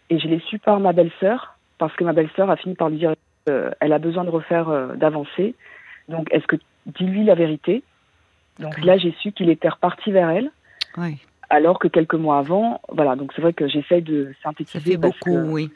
et 0.09 0.19
je 0.19 0.27
l'ai 0.27 0.39
su 0.39 0.59
par 0.59 0.79
ma 0.79 0.93
belle-sœur, 0.93 1.57
parce 1.77 1.93
que 1.95 2.03
ma 2.03 2.13
belle-sœur 2.13 2.49
a 2.49 2.55
fini 2.55 2.75
par 2.75 2.89
lui 2.89 2.97
dire 2.97 3.13
qu'elle 3.45 3.53
euh, 3.53 3.95
a 3.95 3.99
besoin 3.99 4.23
de 4.23 4.29
refaire, 4.29 4.69
euh, 4.69 4.95
d'avancer. 4.95 5.55
Donc, 6.07 6.27
est-ce 6.31 6.47
que 6.47 6.55
dis-lui 6.85 7.23
la 7.23 7.35
vérité 7.35 7.83
Donc 8.59 8.83
là, 8.83 8.97
j'ai 8.97 9.13
su 9.19 9.31
qu'il 9.31 9.49
était 9.49 9.69
reparti 9.69 10.11
vers 10.11 10.29
elle. 10.29 10.51
Oui 10.97 11.17
alors 11.49 11.79
que 11.79 11.87
quelques 11.87 12.13
mois 12.13 12.37
avant, 12.37 12.79
voilà, 12.89 13.15
donc 13.15 13.31
c'est 13.35 13.41
vrai 13.41 13.53
que 13.53 13.67
j'essaie 13.67 14.01
de 14.01 14.33
synthétiser. 14.43 14.79
Ça 14.79 14.85
fait 14.85 14.97
beaucoup, 14.97 15.35
oui. 15.35 15.71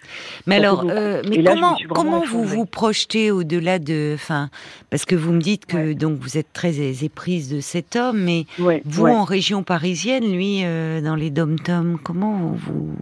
Mais 0.45 0.57
alors, 0.57 0.85
euh, 0.87 1.23
mais 1.27 1.43
comment, 1.43 1.75
comment 1.89 2.23
vous 2.23 2.43
vous 2.43 2.65
projetez 2.65 3.31
au-delà 3.31 3.79
de, 3.79 4.11
enfin, 4.13 4.49
parce 4.91 5.05
que 5.05 5.15
vous 5.15 5.31
me 5.31 5.41
dites 5.41 5.65
que 5.65 5.93
donc 5.93 6.19
vous 6.19 6.37
êtes 6.37 6.53
très 6.53 7.03
éprise 7.03 7.51
de 7.51 7.59
cet 7.59 7.95
homme, 7.95 8.21
mais 8.23 8.45
vous 8.85 9.07
en 9.07 9.23
région 9.23 9.63
parisienne, 9.63 10.31
lui, 10.31 10.61
euh, 10.63 11.01
dans 11.01 11.15
les 11.15 11.31
dom-toms, 11.31 11.97
comment 12.03 12.53
vous 12.53 12.95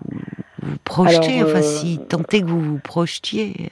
vous 0.62 0.78
projetez, 0.86 1.44
enfin, 1.44 1.62
si 1.62 2.00
euh, 2.00 2.06
tant 2.06 2.24
est 2.32 2.42
que 2.42 2.48
vous 2.48 2.62
vous 2.62 2.80
projetiez. 2.80 3.70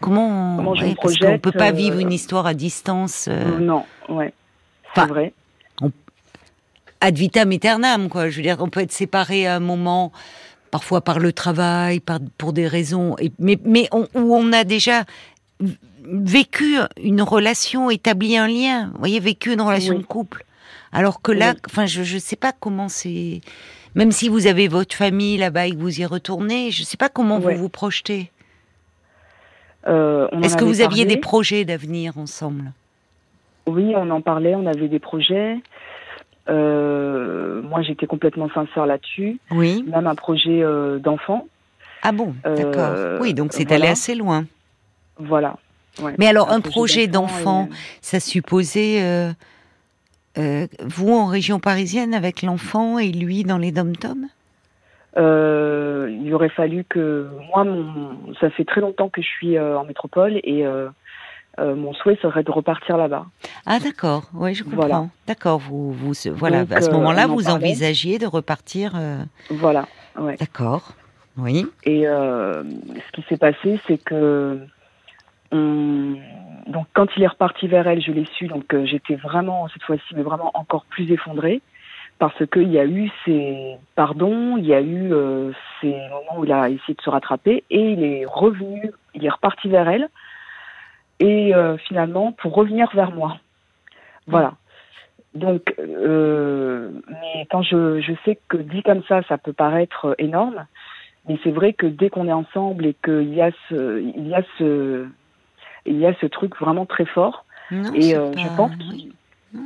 Comment, 0.00 0.56
comment 0.58 0.74
je 0.76 0.94
parce 0.94 1.18
qu'on 1.18 1.40
peut 1.40 1.50
pas 1.50 1.72
vivre 1.72 1.98
une 1.98 2.12
histoire 2.12 2.46
à 2.46 2.54
distance. 2.54 3.28
Non, 3.58 3.84
ouais, 4.08 4.32
c'est 4.94 5.06
vrai 5.06 5.32
ad 7.00 7.16
vitam 7.16 7.50
aeternam, 7.52 8.08
quoi. 8.08 8.28
Je 8.28 8.36
veux 8.36 8.42
dire, 8.42 8.56
on 8.60 8.68
peut 8.68 8.80
être 8.80 8.92
séparé 8.92 9.46
à 9.46 9.56
un 9.56 9.60
moment, 9.60 10.12
parfois 10.70 11.00
par 11.00 11.18
le 11.18 11.32
travail, 11.32 12.00
par, 12.00 12.18
pour 12.36 12.52
des 12.52 12.66
raisons, 12.66 13.16
mais, 13.38 13.58
mais 13.64 13.88
où 13.92 14.34
on 14.36 14.52
a 14.52 14.64
déjà 14.64 15.04
vécu 16.04 16.78
une 17.02 17.22
relation, 17.22 17.90
établi 17.90 18.36
un 18.36 18.48
lien, 18.48 18.90
vous 18.92 18.98
voyez, 18.98 19.20
vécu 19.20 19.52
une 19.52 19.60
relation 19.60 19.98
de 19.98 20.04
couple. 20.04 20.44
Alors 20.92 21.20
que 21.20 21.32
là, 21.32 21.54
enfin, 21.68 21.86
je 21.86 22.00
ne 22.14 22.18
sais 22.18 22.36
pas 22.36 22.52
comment 22.52 22.88
c'est. 22.88 23.40
Même 23.94 24.12
si 24.12 24.28
vous 24.28 24.46
avez 24.46 24.68
votre 24.68 24.94
famille 24.94 25.36
là-bas 25.36 25.66
et 25.66 25.72
que 25.72 25.78
vous 25.78 26.00
y 26.00 26.06
retournez, 26.06 26.70
je 26.70 26.82
ne 26.82 26.86
sais 26.86 26.96
pas 26.96 27.08
comment 27.08 27.38
vous 27.38 27.54
vous 27.54 27.68
projetez. 27.68 28.30
Euh, 29.86 30.28
Est-ce 30.42 30.56
que 30.56 30.64
vous 30.64 30.80
aviez 30.80 31.04
des 31.04 31.16
projets 31.16 31.64
d'avenir 31.64 32.18
ensemble? 32.18 32.72
Oui, 33.66 33.92
on 33.96 34.08
en 34.10 34.20
parlait, 34.20 34.54
on 34.54 34.66
avait 34.66 34.88
des 34.88 34.98
projets. 34.98 35.58
Euh, 36.48 37.62
moi, 37.62 37.82
j'étais 37.82 38.06
complètement 38.06 38.48
sincère 38.50 38.86
là-dessus. 38.86 39.38
Oui. 39.50 39.84
Même 39.86 40.06
un 40.06 40.14
projet 40.14 40.62
euh, 40.62 40.98
d'enfant. 40.98 41.46
Ah 42.02 42.12
bon, 42.12 42.34
d'accord. 42.44 42.92
Euh, 42.96 43.18
oui, 43.20 43.34
donc 43.34 43.52
c'est 43.52 43.70
allé 43.72 43.88
assez 43.88 44.14
loin. 44.14 44.44
Voilà. 45.18 45.56
Mais 46.16 46.28
alors, 46.28 46.50
un, 46.50 46.60
projet, 46.60 47.08
d'enfant, 47.08 47.68
ça 48.00 48.20
supposait 48.20 49.34
vous 50.36 51.12
en 51.12 51.26
région 51.26 51.58
parisienne 51.58 52.14
avec 52.14 52.42
l'enfant 52.42 52.98
et 53.00 53.10
lui 53.10 53.42
dans 53.42 53.58
les 53.58 53.72
dom-toms? 53.72 54.28
Il 55.16 56.34
aurait 56.34 56.48
fallu 56.50 56.84
que 56.84 57.28
moi, 57.48 57.64
mon, 57.64 58.32
ça 58.40 58.48
fait 58.50 58.64
très 58.64 58.80
longtemps 58.80 59.08
que 59.08 59.20
je 59.20 59.26
suis 59.26 59.58
en 59.58 59.84
métropole 59.84 60.40
et 60.44 60.64
euh, 60.64 60.88
mon 61.58 61.92
souhait 61.94 62.18
serait 62.20 62.42
de 62.42 62.50
repartir 62.50 62.96
là-bas. 62.96 63.26
Ah 63.66 63.78
d'accord, 63.80 64.24
oui 64.34 64.54
je 64.54 64.64
comprends. 64.64 65.10
D'accord, 65.26 65.58
vous, 65.58 65.92
vous 65.92 66.12
voilà, 66.32 66.64
à 66.70 66.80
ce 66.80 66.90
euh, 66.90 66.92
moment-là, 66.94 67.26
vous 67.26 67.48
envisagiez 67.48 68.18
de 68.18 68.26
repartir. 68.26 68.92
Euh, 68.96 69.22
voilà, 69.50 69.86
ouais. 70.18 70.36
D'accord, 70.36 70.92
oui. 71.36 71.66
Et 71.84 72.04
ce 72.04 73.12
qui 73.12 73.22
s'est 73.28 73.36
passé, 73.36 73.80
c'est 73.86 74.02
que 74.02 74.58
donc 75.52 76.86
quand 76.94 77.06
il 77.16 77.22
est 77.22 77.28
reparti 77.28 77.66
vers 77.66 77.86
elle, 77.86 78.02
je 78.02 78.12
l'ai 78.12 78.26
su, 78.36 78.46
donc 78.46 78.74
j'étais 78.84 79.14
vraiment 79.14 79.68
cette 79.68 79.82
fois-ci, 79.82 80.14
mais 80.14 80.22
vraiment 80.22 80.50
encore 80.54 80.84
plus 80.84 81.10
effondrée 81.10 81.62
parce 82.18 82.44
qu'il 82.46 82.70
y 82.72 82.78
a 82.80 82.84
eu 82.84 83.10
ces 83.24 83.76
pardons, 83.94 84.56
il 84.56 84.66
y 84.66 84.74
a 84.74 84.82
eu 84.82 85.12
ces 85.80 85.92
moments 85.92 86.38
où 86.38 86.44
il 86.44 86.52
a 86.52 86.68
essayé 86.68 86.94
de 86.94 87.02
se 87.02 87.10
rattraper 87.10 87.64
et 87.70 87.92
il 87.92 88.02
est 88.02 88.26
revenu, 88.26 88.90
il 89.14 89.24
est 89.24 89.30
reparti 89.30 89.68
vers 89.68 89.88
elle 89.88 90.08
et 91.20 91.54
euh, 91.54 91.76
finalement 91.78 92.32
pour 92.32 92.54
revenir 92.54 92.90
vers 92.94 93.12
moi. 93.12 93.38
Voilà. 94.26 94.54
Donc, 95.34 95.74
euh, 95.78 96.90
mais 97.08 97.46
quand 97.50 97.62
je, 97.62 98.00
je 98.00 98.12
sais 98.24 98.38
que 98.48 98.56
dit 98.56 98.82
comme 98.82 99.02
ça, 99.08 99.22
ça 99.28 99.38
peut 99.38 99.52
paraître 99.52 100.14
énorme, 100.18 100.66
mais 101.28 101.38
c'est 101.44 101.50
vrai 101.50 101.72
que 101.72 101.86
dès 101.86 102.10
qu'on 102.10 102.28
est 102.28 102.32
ensemble 102.32 102.86
et 102.86 102.94
qu'il 103.04 103.34
y 103.34 103.40
a 103.40 103.50
ce, 103.68 104.00
il 104.00 104.28
y 104.28 104.34
a 104.34 104.42
ce, 104.58 105.06
il 105.86 105.98
y 105.98 106.06
a 106.06 106.14
ce 106.20 106.26
truc 106.26 106.56
vraiment 106.58 106.86
très 106.86 107.04
fort. 107.04 107.44
et 107.70 108.16
euh, 108.16 108.32
je 108.36 108.56
pense 108.56 108.72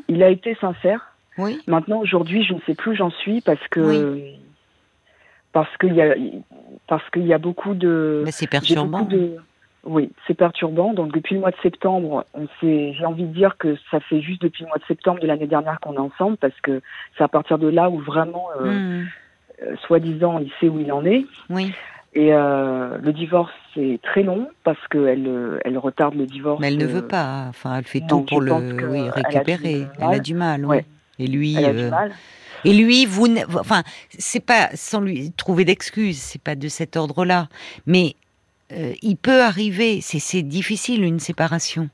qu'il 0.06 0.22
a 0.22 0.28
été 0.28 0.56
sincère. 0.60 1.14
Oui. 1.38 1.60
Maintenant, 1.66 2.00
aujourd'hui, 2.00 2.44
je 2.44 2.54
ne 2.54 2.60
sais 2.66 2.74
plus 2.74 2.92
où 2.92 2.94
j'en 2.94 3.10
suis 3.10 3.40
parce 3.40 3.66
que 3.68 4.20
parce 5.52 5.74
qu'il 5.78 5.94
y 5.94 6.02
a 6.02 6.14
parce 6.86 7.08
qu'il 7.10 7.26
y 7.26 7.32
a 7.32 7.38
beaucoup 7.38 7.74
de. 7.74 8.22
Mais 8.24 8.32
c'est 8.32 8.48
perturbant. 8.48 9.02
De, 9.02 9.36
oui, 9.84 10.10
c'est 10.26 10.34
perturbant. 10.34 10.92
Donc 10.92 11.12
depuis 11.12 11.34
le 11.34 11.40
mois 11.40 11.50
de 11.50 11.56
septembre, 11.62 12.24
on 12.34 12.46
j'ai 12.62 13.04
envie 13.04 13.24
de 13.24 13.34
dire 13.34 13.56
que 13.58 13.76
ça 13.90 13.98
fait 14.00 14.20
juste 14.20 14.42
depuis 14.42 14.62
le 14.62 14.68
mois 14.68 14.78
de 14.78 14.84
septembre 14.84 15.20
de 15.20 15.26
l'année 15.26 15.48
dernière 15.48 15.80
qu'on 15.80 15.94
est 15.94 15.98
ensemble 15.98 16.36
parce 16.36 16.58
que 16.62 16.80
c'est 17.16 17.24
à 17.24 17.28
partir 17.28 17.58
de 17.58 17.68
là 17.68 17.90
où 17.90 17.98
vraiment, 17.98 18.48
euh, 18.60 19.00
hmm. 19.02 19.06
euh, 19.62 19.76
soi-disant, 19.86 20.38
il 20.38 20.52
sait 20.60 20.68
où 20.68 20.78
il 20.78 20.92
en 20.92 21.04
est. 21.04 21.26
Oui. 21.50 21.72
Et 22.14 22.32
euh, 22.32 22.98
le 22.98 23.12
divorce 23.12 23.50
c'est 23.74 23.98
très 24.02 24.22
long 24.22 24.48
parce 24.64 24.86
qu'elle 24.88 25.60
elle 25.64 25.78
retarde 25.78 26.14
le 26.14 26.26
divorce. 26.26 26.60
Mais 26.60 26.68
elle 26.68 26.78
ne 26.78 26.86
veut 26.86 27.08
pas. 27.08 27.46
Enfin, 27.48 27.78
elle 27.78 27.84
fait 27.84 28.02
tout 28.06 28.20
pour 28.20 28.40
le 28.40 28.52
oui, 28.52 29.08
récupérer. 29.10 29.86
Elle 29.98 30.14
a 30.14 30.18
du 30.18 30.34
mal. 30.34 30.64
Oui. 30.64 30.78
Et 31.18 31.26
lui. 31.26 31.56
Elle 31.56 31.64
a 31.64 31.72
du 31.72 31.90
mal. 31.90 32.12
Et 32.64 32.72
lui, 32.72 33.06
vous, 33.06 33.26
enfin, 33.58 33.82
c'est 34.16 34.44
pas 34.44 34.68
sans 34.74 35.00
lui 35.00 35.32
trouver 35.32 35.64
d'excuses, 35.64 36.18
c'est 36.18 36.40
pas 36.40 36.54
de 36.54 36.68
cet 36.68 36.96
ordre-là, 36.96 37.48
mais 37.86 38.14
euh, 38.72 38.94
il 39.02 39.16
peut 39.16 39.42
arriver, 39.42 40.00
c'est 40.00 40.42
difficile 40.42 41.04
une 41.04 41.20
séparation. 41.20 41.88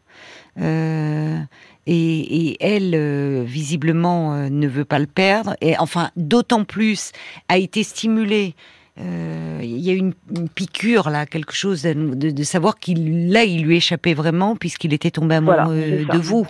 Euh, 0.61 1.39
et, 1.87 2.57
elle, 2.61 2.95
euh, 2.95 3.45
visiblement, 3.47 4.49
ne 4.51 4.67
veut 4.67 4.85
pas 4.85 4.99
le 4.99 5.07
perdre. 5.07 5.57
Et 5.61 5.79
enfin, 5.79 6.11
d'autant 6.17 6.65
plus, 6.65 7.13
a 7.49 7.59
été 7.59 7.83
stimulée. 7.83 8.55
Il 9.00 9.78
y 9.78 9.90
a 9.90 9.93
une, 9.93 10.12
une, 10.35 10.49
piqûre 10.49 11.11
là, 11.11 11.26
quelque 11.26 11.55
chose 11.55 11.83
de, 11.83 12.43
savoir 12.43 12.78
qu'il 12.78 13.31
là, 13.31 13.45
il 13.45 13.62
lui 13.62 13.76
échappait 13.76 14.14
vraiment 14.14 14.57
puisqu'il 14.57 14.93
était 14.93 15.11
tombé 15.11 15.37
amoureux 15.37 16.05
de 16.11 16.19
vous. 16.19 16.47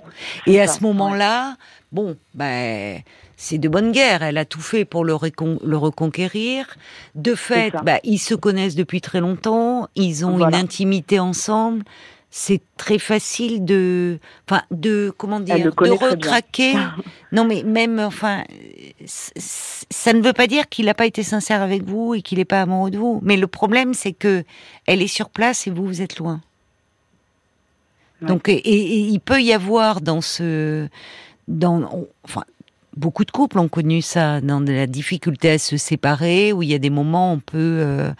Et 0.46 0.60
à 0.60 0.66
ce 0.66 0.82
moment-là, 0.82 1.56
bon, 1.92 2.16
ben 2.34 3.02
c'est 3.40 3.58
de 3.58 3.68
bonne 3.68 3.92
guerre. 3.92 4.22
Elle 4.22 4.36
a 4.36 4.44
tout 4.44 4.60
fait 4.60 4.84
pour 4.84 5.04
le, 5.04 5.14
reconquérir. 5.14 6.66
De 7.14 7.34
fait, 7.34 7.72
bah, 7.84 8.00
ils 8.02 8.18
se 8.18 8.34
connaissent 8.34 8.74
depuis 8.74 9.00
très 9.00 9.20
longtemps. 9.20 9.88
Ils 9.94 10.26
ont 10.26 10.44
une 10.44 10.54
intimité 10.54 11.20
ensemble. 11.20 11.84
C'est 12.30 12.60
très 12.76 12.98
facile 12.98 13.64
de, 13.64 14.18
enfin, 14.48 14.62
de 14.70 15.12
comment 15.16 15.40
dire, 15.40 15.58
de 15.58 15.90
retraquer. 15.90 16.74
non, 17.32 17.44
mais 17.44 17.62
même, 17.62 17.98
enfin, 17.98 18.44
ça 19.06 20.12
ne 20.12 20.20
veut 20.20 20.34
pas 20.34 20.46
dire 20.46 20.68
qu'il 20.68 20.86
n'a 20.86 20.94
pas 20.94 21.06
été 21.06 21.22
sincère 21.22 21.62
avec 21.62 21.84
vous 21.84 22.14
et 22.14 22.22
qu'il 22.22 22.38
n'est 22.38 22.44
pas 22.44 22.62
amoureux 22.62 22.90
de 22.90 22.98
vous. 22.98 23.20
Mais 23.22 23.36
le 23.38 23.46
problème, 23.46 23.94
c'est 23.94 24.12
que 24.12 24.44
elle 24.86 25.00
est 25.00 25.06
sur 25.06 25.30
place 25.30 25.66
et 25.66 25.70
vous, 25.70 25.86
vous 25.86 26.02
êtes 26.02 26.18
loin. 26.18 26.40
Donc, 28.20 28.48
et, 28.48 28.98
il 28.98 29.20
peut 29.20 29.40
y 29.40 29.52
avoir 29.52 30.00
dans 30.00 30.20
ce, 30.20 30.88
dans, 31.46 31.88
enfin, 32.24 32.42
beaucoup 32.96 33.24
de 33.24 33.30
couples 33.30 33.58
ont 33.58 33.68
connu 33.68 34.02
ça, 34.02 34.40
dans 34.40 34.60
la 34.60 34.86
difficulté 34.86 35.52
à 35.52 35.58
se 35.58 35.76
séparer, 35.76 36.52
où 36.52 36.62
il 36.62 36.68
y 36.68 36.74
a 36.74 36.78
des 36.78 36.90
moments 36.90 37.32
où 37.32 37.36
on 37.36 37.40
peut, 37.40 37.56
euh, 37.80 38.10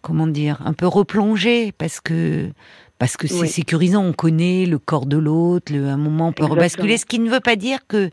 comment 0.00 0.26
dire, 0.26 0.60
un 0.64 0.72
peu 0.72 0.86
replonger, 0.86 1.72
parce 1.72 2.00
que 2.00 2.50
parce 2.98 3.16
que 3.16 3.26
c'est 3.26 3.46
sécurisant, 3.46 4.04
on 4.04 4.12
connaît 4.12 4.66
le 4.66 4.78
corps 4.78 5.06
de 5.06 5.16
l'autre, 5.18 5.74
un 5.74 5.96
moment 5.96 6.28
on 6.28 6.32
peut 6.32 6.44
rebasculer, 6.44 6.96
ce 6.98 7.06
qui 7.06 7.18
ne 7.18 7.30
veut 7.30 7.40
pas 7.40 7.56
dire 7.56 7.80
que 7.86 8.10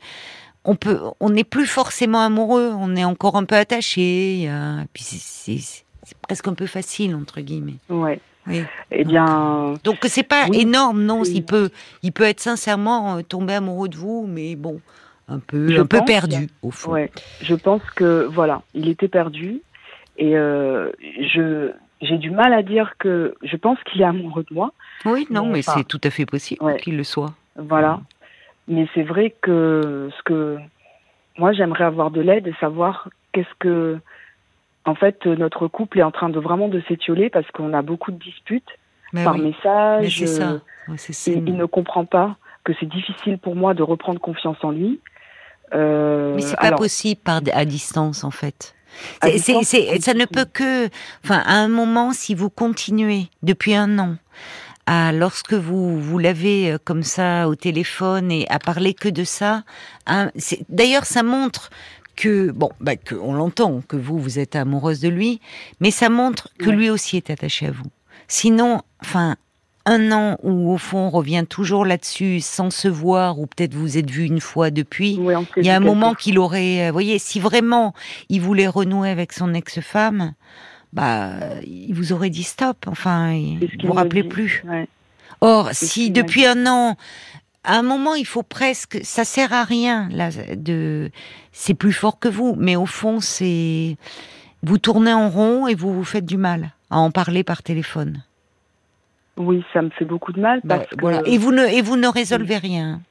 on 0.66 0.75
peut, 0.75 1.00
on 1.20 1.30
n'est 1.30 1.44
plus 1.44 1.66
forcément 1.66 2.22
amoureux, 2.22 2.72
on 2.78 2.96
est 2.96 3.04
encore 3.04 3.36
un 3.36 3.46
peu 3.46 3.56
attaché, 3.56 4.50
puis 4.94 5.04
c'est 5.04 6.16
presque 6.22 6.48
un 6.48 6.54
peu 6.54 6.68
facile 6.68 7.16
entre 7.16 7.42
guillemets. 7.42 7.78
Ouais. 7.90 8.20
Oui. 8.48 8.63
Eh 8.92 9.06
bien. 9.06 9.75
Donc 9.84 9.98
c'est 10.04 10.24
pas 10.24 10.48
énorme, 10.52 11.04
non. 11.04 11.24
Il 11.24 11.46
peut, 11.46 11.70
il 12.02 12.12
peut 12.12 12.25
être 12.25 12.40
sincèrement 12.40 13.18
euh, 13.18 13.22
tombé 13.22 13.54
amoureux 13.54 13.88
de 13.88 13.96
vous, 13.96 14.25
mais 14.28 14.56
bon, 14.56 14.82
un 15.28 15.40
peu, 15.40 15.80
un 15.80 15.86
peu 15.86 16.04
perdu 16.06 16.50
au 16.62 16.72
fond. 16.72 16.92
Ouais, 16.92 17.12
je 17.42 17.56
pense 17.56 17.82
que 17.96 18.28
voilà, 18.30 18.62
il 18.74 18.90
était 18.90 19.08
perdu 19.08 19.62
et 20.18 20.36
euh, 20.36 20.92
je 21.02 21.72
j'ai 22.03 22.17
du 22.17 22.31
mal 22.31 22.53
à 22.53 22.62
dire 22.62 22.93
que 23.00 23.36
je 23.43 23.55
pense 23.55 23.77
qu'il 23.83 24.01
est 24.01 24.05
amoureux 24.05 24.45
de 24.50 24.53
moi. 24.53 24.74
Oui, 25.05 25.25
non, 25.29 25.48
mais, 25.48 25.62
c'est 25.62 25.86
tout 25.86 26.01
à 26.03 26.10
fait 26.10 26.25
possible 26.25 26.62
qu'il 26.77 26.98
le 26.98 27.03
soit. 27.03 27.33
Voilà, 27.55 28.01
mais 28.67 28.88
c'est 28.93 29.03
vrai 29.03 29.33
que 29.41 30.10
ce 30.15 30.24
que 30.24 30.57
moi 31.38 31.53
j'aimerais 31.53 31.83
avoir 31.83 32.12
de 32.12 32.22
l'aide 32.22 32.48
et 32.48 32.53
savoir 32.60 33.10
qu'est-ce 33.31 33.53
que 33.60 34.00
en 34.86 34.95
fait 34.95 35.25
notre 35.25 35.67
couple 35.67 36.00
est 36.00 36.03
en 36.03 36.12
train 36.12 36.29
de 36.29 36.39
vraiment 36.39 36.67
de 36.67 36.81
s'étioler 36.88 37.29
parce 37.29 37.50
qu'on 37.51 37.74
a 37.74 37.81
beaucoup 37.81 38.12
de 38.12 38.17
disputes 38.17 38.69
bah 39.13 39.24
par 39.24 39.38
message. 39.38 40.17
c'est 40.17 40.27
ça. 40.27 41.31
il, 41.31 41.55
ne 41.55 41.65
comprend 41.65 42.05
pas 42.05 42.36
que 42.63 42.74
c'est 42.79 42.89
difficile 42.89 43.38
pour 43.38 43.55
moi 43.55 43.74
de 43.74 43.83
reprendre 43.83 44.19
confiance 44.19 44.57
en 44.63 44.72
lui. 44.72 45.00
Euh, 45.74 46.33
Mais 46.36 46.41
c'est 46.41 46.60
pas 46.60 46.72
possible 46.72 47.22
par, 47.24 47.41
à 47.53 47.65
distance 47.65 48.24
en 48.24 48.31
fait. 48.31 48.75
Ça 49.21 50.13
ne 50.13 50.25
peut 50.25 50.45
que, 50.51 50.89
enfin, 51.23 51.43
à 51.45 51.55
un 51.55 51.67
moment, 51.67 52.13
si 52.13 52.35
vous 52.35 52.50
continuez 52.50 53.27
depuis 53.41 53.73
un 53.73 54.00
an 54.00 54.17
à 54.85 55.12
lorsque 55.13 55.53
vous 55.53 56.00
vous 56.00 56.19
l'avez 56.19 56.73
euh, 56.73 56.77
comme 56.83 57.03
ça 57.03 57.47
au 57.47 57.55
téléphone 57.55 58.31
et 58.31 58.45
à 58.50 58.59
parler 58.59 58.93
que 58.93 59.07
de 59.07 59.23
ça, 59.23 59.63
hein, 60.07 60.29
d'ailleurs, 60.67 61.05
ça 61.05 61.23
montre 61.23 61.69
que 62.15 62.51
bon, 62.51 62.69
bah, 62.79 62.95
que 62.95 63.15
on 63.15 63.33
l'entend 63.33 63.81
que 63.88 63.95
vous 63.95 64.19
vous 64.19 64.39
êtes 64.39 64.55
amoureuse 64.55 65.00
de 65.00 65.09
lui, 65.09 65.39
mais 65.79 65.91
ça 65.91 66.09
montre 66.09 66.50
que 66.59 66.69
lui 66.69 66.89
aussi 66.89 67.17
est 67.17 67.29
attaché 67.29 67.67
à 67.67 67.71
vous. 67.71 67.89
Sinon, 68.27 68.81
enfin, 69.01 69.35
un 69.86 70.12
an 70.12 70.38
où 70.44 70.72
au 70.72 70.78
fond 70.78 71.00
on 71.00 71.10
revient 71.10 71.46
toujours 71.48 71.86
là-dessus 71.86 72.40
sans 72.40 72.70
se 72.70 72.88
voir 72.88 73.40
ou 73.40 73.48
peut-être 73.48 73.74
vous 73.74 73.98
êtes 73.98 74.10
vu 74.10 74.24
une 74.24 74.40
fois 74.40 74.72
depuis. 74.72 75.20
il 75.58 75.66
y 75.66 75.70
a 75.70 75.75
un 75.75 75.82
moment 75.82 76.13
qu'il 76.13 76.40
aurait, 76.40 76.84
vous 76.84 76.90
euh, 76.90 76.92
voyez, 76.92 77.20
si 77.20 77.40
vraiment 77.40 77.94
il 78.30 78.42
voulait 78.42 78.68
renouer 78.68 79.10
avec 79.10 79.34
son 79.34 79.54
ex-femme, 79.54 80.34
bah 80.94 81.32
il 81.66 81.94
vous 81.94 82.13
aurait 82.13 82.30
dit 82.30 82.44
stop. 82.44 82.86
Enfin, 82.88 83.36
vous 83.60 83.88
vous 83.88 83.94
rappelez 83.94 84.24
plus. 84.24 84.63
Or, 85.42 85.70
si 85.74 86.12
depuis 86.12 86.46
un 86.46 86.66
an, 86.68 86.96
à 87.66 87.78
un 87.78 87.82
moment, 87.82 88.16
il 88.16 88.25
faut 88.25 88.44
presque, 88.44 89.00
ça 89.04 89.25
sert 89.25 89.52
à 89.52 89.63
rien 89.63 90.08
là 90.12 90.30
de, 90.56 91.12
c'est 91.52 91.74
plus 91.74 91.94
fort 91.94 92.20
que 92.20 92.30
vous, 92.30 92.56
mais 92.58 92.75
au 92.75 92.86
fond, 92.86 93.20
c'est 93.20 93.98
vous 94.63 94.78
tournez 94.78 95.13
en 95.13 95.30
rond 95.30 95.68
et 95.68 95.75
vous 95.75 95.94
vous 95.94 96.06
faites 96.06 96.25
du 96.25 96.38
mal 96.38 96.72
à 96.90 97.00
en 97.00 97.12
parler 97.12 97.44
par 97.44 97.63
téléphone. 97.63 98.24
Oui, 99.38 99.63
ça 99.74 99.82
me 99.82 99.90
fait 99.90 100.06
beaucoup 100.06 100.32
de 100.32 100.40
mal 100.40 100.62
bah, 100.63 100.78
parce 100.78 100.90
voilà. 101.00 101.22
Et 101.25 101.38
vous 101.38 101.52
ne 101.52 101.66
et 101.66 101.82
vous 101.82 101.98
ne 101.98 102.08
résolvez 102.08 102.58
rien. 102.58 103.02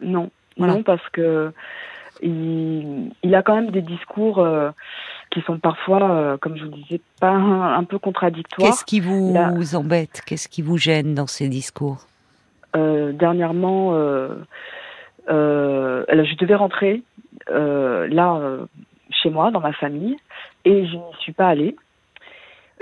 Non, 0.00 0.30
non 0.58 0.82
parce 0.82 1.06
que 1.10 1.52
il, 2.22 3.10
il, 3.22 3.34
a 3.34 3.42
quand 3.42 3.56
même 3.56 3.70
des 3.70 3.82
discours 3.82 4.38
euh, 4.38 4.70
qui 5.30 5.40
sont 5.42 5.58
parfois, 5.58 6.10
euh, 6.10 6.36
comme 6.36 6.56
je 6.56 6.64
vous 6.64 6.70
disais, 6.70 7.00
pas 7.20 7.32
un, 7.32 7.84
peu 7.84 7.98
contradictoires. 7.98 8.70
Qu'est-ce 8.70 8.84
qui 8.84 9.00
vous 9.00 9.74
embête? 9.74 10.22
Qu'est-ce 10.24 10.48
qui 10.48 10.62
vous 10.62 10.78
gêne 10.78 11.14
dans 11.14 11.26
ces 11.26 11.48
discours? 11.48 12.06
Euh, 12.76 13.12
Dernièrement, 13.12 13.92
je 15.28 16.36
devais 16.36 16.54
rentrer 16.54 17.02
là 17.48 18.40
chez 19.10 19.30
moi, 19.30 19.50
dans 19.50 19.60
ma 19.60 19.72
famille, 19.72 20.16
et 20.64 20.86
je 20.86 20.96
n'y 20.96 21.14
suis 21.20 21.32
pas 21.32 21.48
allée 21.48 21.76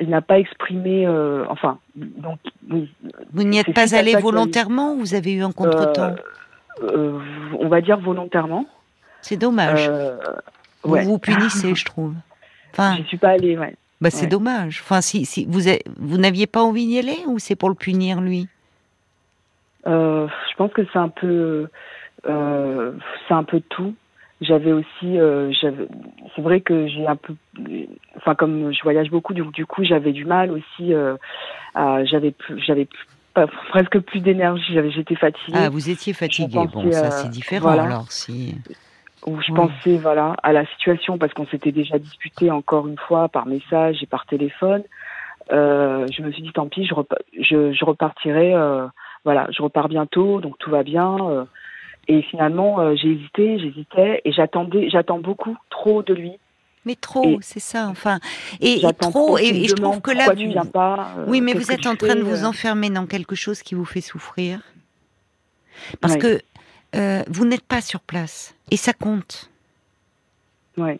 il 0.00 0.08
n'a 0.08 0.22
pas 0.22 0.38
exprimé, 0.38 1.06
euh, 1.06 1.44
enfin, 1.48 1.78
donc. 1.94 2.38
vous 2.66 3.42
n'y 3.42 3.58
êtes 3.58 3.74
pas 3.74 3.94
allé 3.94 4.14
volontairement 4.16 4.94
ou 4.94 5.00
vous 5.00 5.14
avez 5.14 5.32
eu 5.32 5.42
un 5.42 5.52
contretemps 5.52 6.14
euh, 6.82 7.18
euh, 7.18 7.20
On 7.58 7.68
va 7.68 7.80
dire 7.80 7.98
volontairement. 7.98 8.66
C'est 9.20 9.36
dommage. 9.36 9.90
vous 10.82 10.96
vous 10.96 11.18
punissez, 11.18 11.74
je 11.74 11.84
trouve. 11.84 12.14
Enfin, 12.72 12.96
je 12.98 13.02
suis 13.04 13.18
pas 13.18 13.30
allée, 13.30 13.58
ouais. 13.58 13.74
Bah, 14.00 14.10
c'est 14.10 14.26
dommage. 14.26 14.80
Enfin, 14.82 15.00
si, 15.00 15.24
si 15.24 15.46
vous, 15.48 15.60
vous 15.98 16.18
n'aviez 16.18 16.46
pas 16.46 16.62
envie 16.62 16.86
d'y 16.86 16.98
aller 16.98 17.18
ou 17.26 17.38
c'est 17.38 17.54
pour 17.54 17.68
le 17.68 17.76
punir 17.76 18.20
lui 18.20 18.48
Je 19.86 20.56
pense 20.56 20.72
que 20.72 20.82
c'est 20.92 20.98
un 20.98 21.10
peu, 21.10 21.68
c'est 22.24 23.34
un 23.34 23.44
peu 23.44 23.60
tout 23.68 23.94
j'avais 24.42 24.72
aussi 24.72 25.18
euh, 25.18 25.52
c'est 26.34 26.42
vrai 26.42 26.60
que 26.60 26.86
j'ai 26.88 27.06
un 27.06 27.16
peu 27.16 27.34
enfin 28.16 28.34
comme 28.34 28.72
je 28.72 28.82
voyage 28.82 29.10
beaucoup 29.10 29.34
du, 29.34 29.42
du 29.52 29.66
coup 29.66 29.84
j'avais 29.84 30.12
du 30.12 30.24
mal 30.24 30.50
aussi 30.50 30.92
euh, 30.94 31.16
j'avais 31.74 32.34
j'avais 32.66 32.88
presque 33.70 33.98
plus 34.00 34.20
d'énergie 34.20 34.78
j'étais 34.90 35.14
fatiguée. 35.14 35.58
Ah 35.58 35.70
vous 35.70 35.88
étiez 35.88 36.12
fatiguée. 36.12 36.66
Bon 36.72 36.90
ça 36.92 37.10
c'est 37.10 37.30
différent 37.30 37.70
alors 37.70 38.10
si. 38.10 38.56
Où 39.26 39.40
je 39.40 39.52
pensais 39.52 39.96
voilà 39.98 40.34
à 40.42 40.52
la 40.52 40.66
situation 40.66 41.16
parce 41.16 41.32
qu'on 41.32 41.46
s'était 41.46 41.72
déjà 41.72 41.98
disputé 41.98 42.50
encore 42.50 42.88
une 42.88 42.98
fois 42.98 43.28
par 43.28 43.46
message 43.46 44.02
et 44.02 44.06
par 44.06 44.26
téléphone. 44.26 44.82
Euh, 45.50 46.06
je 46.12 46.22
me 46.22 46.30
suis 46.30 46.42
dit 46.42 46.52
tant 46.52 46.66
pis 46.66 46.86
je, 46.86 46.94
je, 47.40 47.72
je 47.72 47.84
repartirai 47.84 48.54
euh, 48.54 48.86
voilà 49.24 49.48
je 49.50 49.60
repars 49.60 49.88
bientôt 49.88 50.40
donc 50.40 50.56
tout 50.58 50.70
va 50.70 50.84
bien 50.84 51.16
euh, 51.20 51.44
et 52.08 52.22
finalement, 52.22 52.80
euh, 52.80 52.94
j'ai 52.96 53.12
hésité, 53.12 53.58
j'hésitais, 53.58 54.20
et 54.24 54.32
j'attendais, 54.32 54.88
j'attends 54.90 55.18
beaucoup, 55.18 55.56
trop 55.70 56.02
de 56.02 56.14
lui. 56.14 56.32
Mais 56.84 56.96
trop, 56.96 57.38
c'est 57.42 57.60
ça, 57.60 57.86
enfin. 57.86 58.18
Et, 58.60 58.82
trop, 58.98 59.38
et, 59.38 59.68
je 59.68 59.74
trouve 59.74 60.00
que 60.00 60.10
là, 60.10 60.30
vous... 60.30 60.34
viens 60.34 60.66
pas, 60.66 61.14
euh, 61.16 61.24
oui, 61.28 61.40
mais 61.40 61.52
vous 61.52 61.70
êtes 61.70 61.86
en 61.86 61.94
train 61.94 62.16
de 62.16 62.22
vous 62.22 62.42
euh 62.42 62.48
enfermer 62.48 62.90
dans 62.90 63.06
quelque 63.06 63.36
chose 63.36 63.62
qui 63.62 63.76
vous 63.76 63.84
fait 63.84 64.00
souffrir. 64.00 64.60
Parce 66.00 66.16
que 66.16 66.40
vous 67.28 67.44
n'êtes 67.44 67.64
pas 67.64 67.80
sur 67.80 68.00
place, 68.00 68.54
et 68.70 68.76
ça 68.76 68.92
compte. 68.92 69.48
Ouais. 70.76 70.98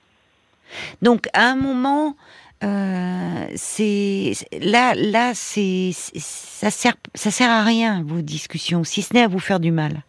Donc, 1.03 1.27
à 1.33 1.51
un 1.51 1.57
moment, 1.57 2.15
c'est 2.61 4.33
là, 4.61 4.95
là, 4.95 5.33
c'est 5.35 5.91
ça 5.93 6.71
sert, 6.71 6.95
ça 7.17 7.33
sert 7.33 7.51
à 7.51 7.65
rien 7.65 8.05
vos 8.05 8.23
discussions, 8.23 8.85
si 8.85 9.03
ce 9.03 9.15
n'est 9.15 9.23
à 9.23 9.29
vous 9.29 9.41
faire 9.41 9.59
du 9.59 9.73
mal. 9.73 10.05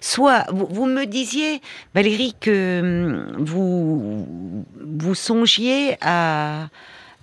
Soit, 0.00 0.44
vous, 0.50 0.86
me 0.86 1.04
disiez, 1.04 1.60
Valérie, 1.94 2.34
que 2.40 2.80
hum, 2.80 3.44
vous, 3.44 4.26
vous 4.80 5.14
songiez 5.14 5.96
à, 6.00 6.68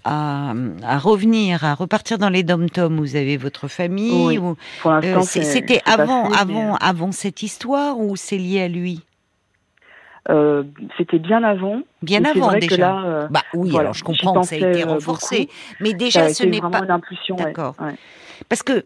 à, 0.04 0.98
revenir, 0.98 1.64
à 1.64 1.74
repartir 1.74 2.18
dans 2.18 2.30
les 2.30 2.44
dom-toms 2.44 2.96
vous 2.98 3.16
avez 3.16 3.38
votre 3.38 3.68
famille. 3.68 4.40
Euh, 4.86 5.22
c'était 5.22 5.82
avant, 5.86 6.32
avant, 6.32 6.74
euh, 6.74 6.78
avant 6.80 7.12
cette 7.12 7.44
histoire 7.44 8.00
ou 8.00 8.16
c'est 8.16 8.38
lié 8.38 8.62
à 8.62 8.68
lui? 8.68 9.02
Euh, 10.30 10.64
c'était 10.98 11.20
bien 11.20 11.44
avant. 11.44 11.82
Bien 12.02 12.26
avant 12.26 12.52
déjà. 12.54 13.28
bah 13.30 13.44
oui, 13.54 13.78
alors 13.78 13.94
je 13.94 14.04
comprends 14.04 14.44
ça 14.44 14.56
a 14.56 14.58
été 14.58 14.84
renforcé, 14.84 15.50
mais 15.80 15.94
déjà 15.94 16.30
ce 16.34 16.44
n'est 16.44 16.62
pas 16.62 16.82
une 16.84 16.92
impulsion. 16.92 17.36
D'accord. 17.36 17.76
Parce 18.50 18.64
que 18.64 18.86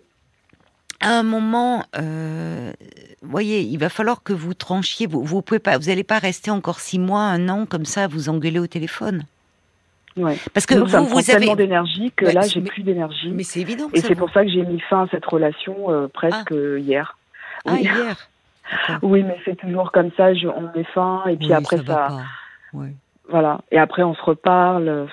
à 1.01 1.17
un 1.17 1.23
moment, 1.23 1.83
euh, 1.97 2.71
voyez, 3.21 3.61
il 3.61 3.77
va 3.77 3.89
falloir 3.89 4.23
que 4.23 4.33
vous 4.33 4.53
tranchiez. 4.53 5.07
Vous, 5.07 5.23
vous 5.23 5.41
pouvez 5.41 5.59
pas, 5.59 5.77
vous 5.77 5.87
n'allez 5.87 6.03
pas 6.03 6.19
rester 6.19 6.51
encore 6.51 6.79
six 6.79 6.99
mois, 6.99 7.23
un 7.23 7.49
an 7.49 7.65
comme 7.65 7.85
ça, 7.85 8.03
à 8.03 8.07
vous 8.07 8.29
engueuler 8.29 8.59
au 8.59 8.67
téléphone. 8.67 9.23
Ouais. 10.17 10.37
Parce 10.53 10.65
que 10.65 10.75
vous, 10.75 10.87
ça 10.87 11.01
vous 11.01 11.17
avez 11.17 11.39
tellement 11.39 11.55
d'énergie 11.55 12.11
que 12.15 12.25
là, 12.25 12.41
j'ai 12.41 12.61
plus 12.61 12.83
d'énergie. 12.83 13.31
Mais 13.31 13.43
c'est 13.43 13.61
évident. 13.61 13.89
Et 13.93 14.01
c'est 14.01 14.15
pour 14.15 14.29
ça 14.31 14.43
que 14.43 14.51
j'ai 14.51 14.63
mis 14.63 14.79
fin 14.81 15.03
à 15.03 15.07
cette 15.09 15.25
relation 15.25 15.89
euh, 15.89 16.07
presque 16.07 16.51
ah. 16.51 16.77
hier. 16.77 17.17
Ah, 17.65 17.75
hier. 17.77 18.29
oui, 19.01 19.23
mais 19.23 19.37
c'est 19.45 19.55
toujours 19.55 19.91
comme 19.91 20.11
ça. 20.17 20.33
Je, 20.33 20.47
on 20.47 20.71
met 20.75 20.83
fin 20.93 21.23
et 21.27 21.37
puis 21.37 21.53
après 21.53 21.77
ça. 21.77 21.83
ça... 21.83 22.17
Voilà. 23.29 23.61
Et 23.71 23.79
après, 23.79 24.03
on 24.03 24.13
se 24.13 24.21
reparle. 24.21 25.07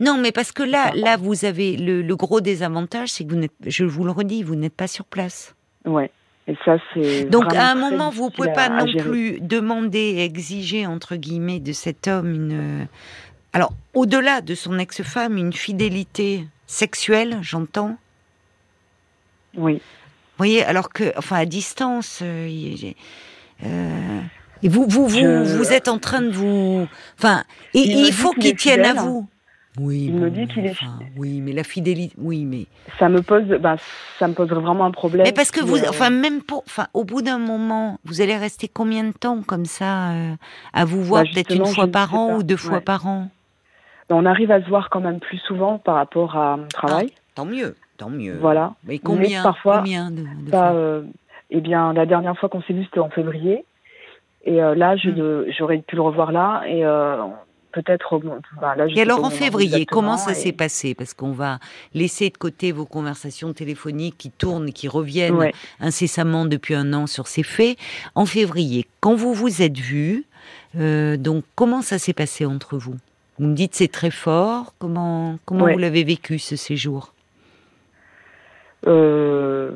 Non, 0.00 0.18
mais 0.18 0.32
parce 0.32 0.52
que 0.52 0.62
là, 0.62 0.92
là, 0.94 1.16
vous 1.16 1.44
avez 1.44 1.76
le, 1.76 2.14
gros 2.16 2.40
désavantage, 2.40 3.10
c'est 3.10 3.24
que 3.24 3.30
vous 3.30 3.38
n'êtes, 3.38 3.52
je 3.66 3.84
vous 3.84 4.04
le 4.04 4.10
redis, 4.10 4.42
vous 4.42 4.54
n'êtes 4.54 4.74
pas 4.74 4.86
sur 4.86 5.04
place. 5.04 5.54
Ouais. 5.84 6.10
Et 6.48 6.56
ça, 6.64 6.76
c'est. 6.92 7.24
Donc, 7.24 7.54
à 7.54 7.70
un 7.70 7.74
moment, 7.74 8.10
vous 8.10 8.26
ne 8.26 8.30
pouvez 8.30 8.52
pas 8.52 8.68
non 8.68 8.86
plus 8.98 9.40
demander, 9.40 10.16
exiger, 10.18 10.86
entre 10.86 11.16
guillemets, 11.16 11.60
de 11.60 11.72
cet 11.72 12.08
homme 12.08 12.34
une. 12.34 12.88
Alors, 13.52 13.72
au-delà 13.94 14.40
de 14.40 14.54
son 14.54 14.78
ex-femme, 14.78 15.36
une 15.36 15.52
fidélité 15.52 16.46
sexuelle, 16.66 17.38
j'entends. 17.42 17.96
Oui. 19.54 19.74
Vous 19.74 20.38
voyez, 20.38 20.64
alors 20.64 20.88
que, 20.88 21.12
enfin, 21.16 21.36
à 21.36 21.44
distance, 21.44 22.20
euh, 22.22 22.92
euh 23.64 24.20
et 24.62 24.68
vous, 24.68 24.86
vous, 24.88 25.06
vous, 25.08 25.44
vous 25.44 25.72
êtes 25.72 25.88
en 25.88 25.98
train 25.98 26.22
de 26.22 26.30
vous, 26.30 26.86
enfin, 27.18 27.44
et, 27.74 27.80
il, 27.80 28.12
faut 28.12 28.32
qu'il 28.32 28.54
tienne 28.56 28.84
à 28.84 28.94
vous. 28.94 29.28
Oui, 29.80 30.04
il 30.08 30.14
me 30.14 30.28
dit 30.28 30.46
qu'il 30.48 30.66
est. 30.66 30.74
oui, 31.16 31.40
mais 31.40 31.52
la 31.52 31.64
fidélité, 31.64 32.14
oui, 32.18 32.44
mais. 32.44 32.66
Ça 32.98 33.08
me 33.08 33.22
pose, 33.22 33.44
bah, 33.58 33.76
ça 34.18 34.28
me 34.28 34.34
poserait 34.34 34.60
vraiment 34.60 34.84
un 34.84 34.90
problème. 34.90 35.26
Mais 35.26 35.32
parce 35.32 35.50
que 35.50 35.64
vous, 35.64 35.78
enfin, 35.88 36.10
même 36.10 36.42
pour, 36.42 36.62
enfin, 36.66 36.88
au 36.92 37.04
bout 37.04 37.22
d'un 37.22 37.38
moment, 37.38 37.98
vous 38.04 38.20
allez 38.20 38.36
rester 38.36 38.68
combien 38.68 39.04
de 39.04 39.12
temps 39.12 39.40
comme 39.42 39.64
ça 39.64 40.10
euh, 40.10 40.34
à 40.74 40.84
vous 40.84 41.02
voir 41.02 41.22
bah, 41.22 41.30
peut-être 41.32 41.54
une 41.54 41.64
fois 41.64 41.86
par 41.86 42.14
an 42.14 42.36
ou 42.36 42.42
deux 42.42 42.58
fois 42.58 42.82
par 42.82 43.06
an? 43.06 43.28
Bah, 44.10 44.16
On 44.18 44.26
arrive 44.26 44.50
à 44.50 44.62
se 44.62 44.68
voir 44.68 44.90
quand 44.90 45.00
même 45.00 45.20
plus 45.20 45.38
souvent 45.38 45.78
par 45.78 45.94
rapport 45.94 46.36
à 46.36 46.58
mon 46.58 46.68
travail. 46.68 47.08
Ah, 47.10 47.20
tant 47.34 47.46
mieux, 47.46 47.74
tant 47.96 48.10
mieux. 48.10 48.36
Voilà. 48.38 48.74
Mais 48.84 48.98
combien, 48.98 49.42
parfois, 49.42 49.78
combien 49.78 50.10
de, 50.10 50.26
fois? 50.50 50.72
euh, 50.74 51.02
Eh 51.48 51.62
bien, 51.62 51.94
la 51.94 52.04
dernière 52.04 52.36
fois 52.36 52.50
qu'on 52.50 52.60
s'est 52.62 52.74
vu, 52.74 52.84
c'était 52.84 53.00
en 53.00 53.08
février. 53.08 53.64
Et 54.44 54.62
euh, 54.62 54.74
là, 54.74 54.96
mm. 54.96 55.50
j'aurais 55.56 55.78
pu 55.78 55.96
le 55.96 56.02
revoir 56.02 56.32
là 56.32 56.62
et 56.66 56.84
euh, 56.84 57.16
peut-être. 57.72 58.20
Bah, 58.60 58.74
et 58.94 59.00
alors 59.00 59.24
en 59.24 59.30
février, 59.30 59.86
comment 59.86 60.16
ça 60.16 60.34
s'est 60.34 60.52
passé? 60.52 60.94
Parce 60.94 61.14
qu'on 61.14 61.32
va 61.32 61.58
laisser 61.94 62.30
de 62.30 62.36
côté 62.36 62.72
vos 62.72 62.86
conversations 62.86 63.52
téléphoniques 63.52 64.16
qui 64.18 64.30
tournent, 64.30 64.72
qui 64.72 64.88
reviennent 64.88 65.50
incessamment 65.80 66.44
depuis 66.44 66.74
un 66.74 66.92
an 66.92 67.06
sur 67.06 67.26
ces 67.26 67.42
faits. 67.42 67.78
En 68.14 68.26
février, 68.26 68.86
quand 69.00 69.14
vous 69.14 69.32
vous 69.32 69.62
êtes 69.62 69.78
vus, 69.78 70.24
euh, 70.78 71.16
donc 71.16 71.44
comment 71.54 71.82
ça 71.82 71.98
s'est 71.98 72.12
passé 72.12 72.44
entre 72.46 72.76
vous? 72.76 72.96
Vous 73.38 73.46
me 73.46 73.54
dites 73.54 73.74
c'est 73.74 73.90
très 73.90 74.10
fort. 74.10 74.74
Comment 74.78 75.38
comment 75.44 75.66
vous 75.66 75.78
l'avez 75.78 76.04
vécu 76.04 76.38
ce 76.38 76.56
séjour? 76.56 77.12
Euh, 78.86 79.70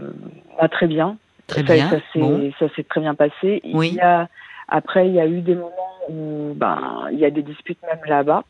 Très 0.73 0.87
bien. 0.87 1.17
Très 1.47 1.65
ça, 1.65 1.75
bien. 1.75 1.91
Ça 2.59 2.67
s'est 2.75 2.83
très 2.83 3.01
bien 3.01 3.15
passé. 3.15 3.61
Oui. 3.73 3.91
Il 3.93 3.95
y 3.95 4.01
a, 4.01 4.29
après, 4.69 5.09
il 5.09 5.15
y 5.15 5.21
a 5.21 5.27
eu 5.27 5.41
des 5.41 5.55
moments 5.55 5.95
où 6.09 6.55
ben, 6.55 7.09
il 7.13 7.19
y 7.19 7.25
a 7.25 7.31
des 7.31 7.43
disputes 7.43 7.83
même 7.83 8.05
là-bas. 8.07 8.45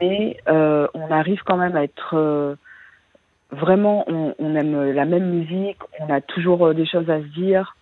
Mais 0.00 0.36
euh, 0.48 0.88
on 0.94 1.10
arrive 1.10 1.42
quand 1.44 1.56
même 1.56 1.76
à 1.76 1.84
être 1.84 2.14
euh, 2.14 2.56
vraiment, 3.50 4.04
on, 4.08 4.54
aime 4.54 4.90
la 4.90 5.04
même 5.04 5.30
musique, 5.30 5.78
on 6.00 6.12
a 6.12 6.20
toujours 6.20 6.74
des 6.74 6.86
choses 6.86 7.08
à 7.10 7.20
se 7.20 7.26
dire, 7.26 7.76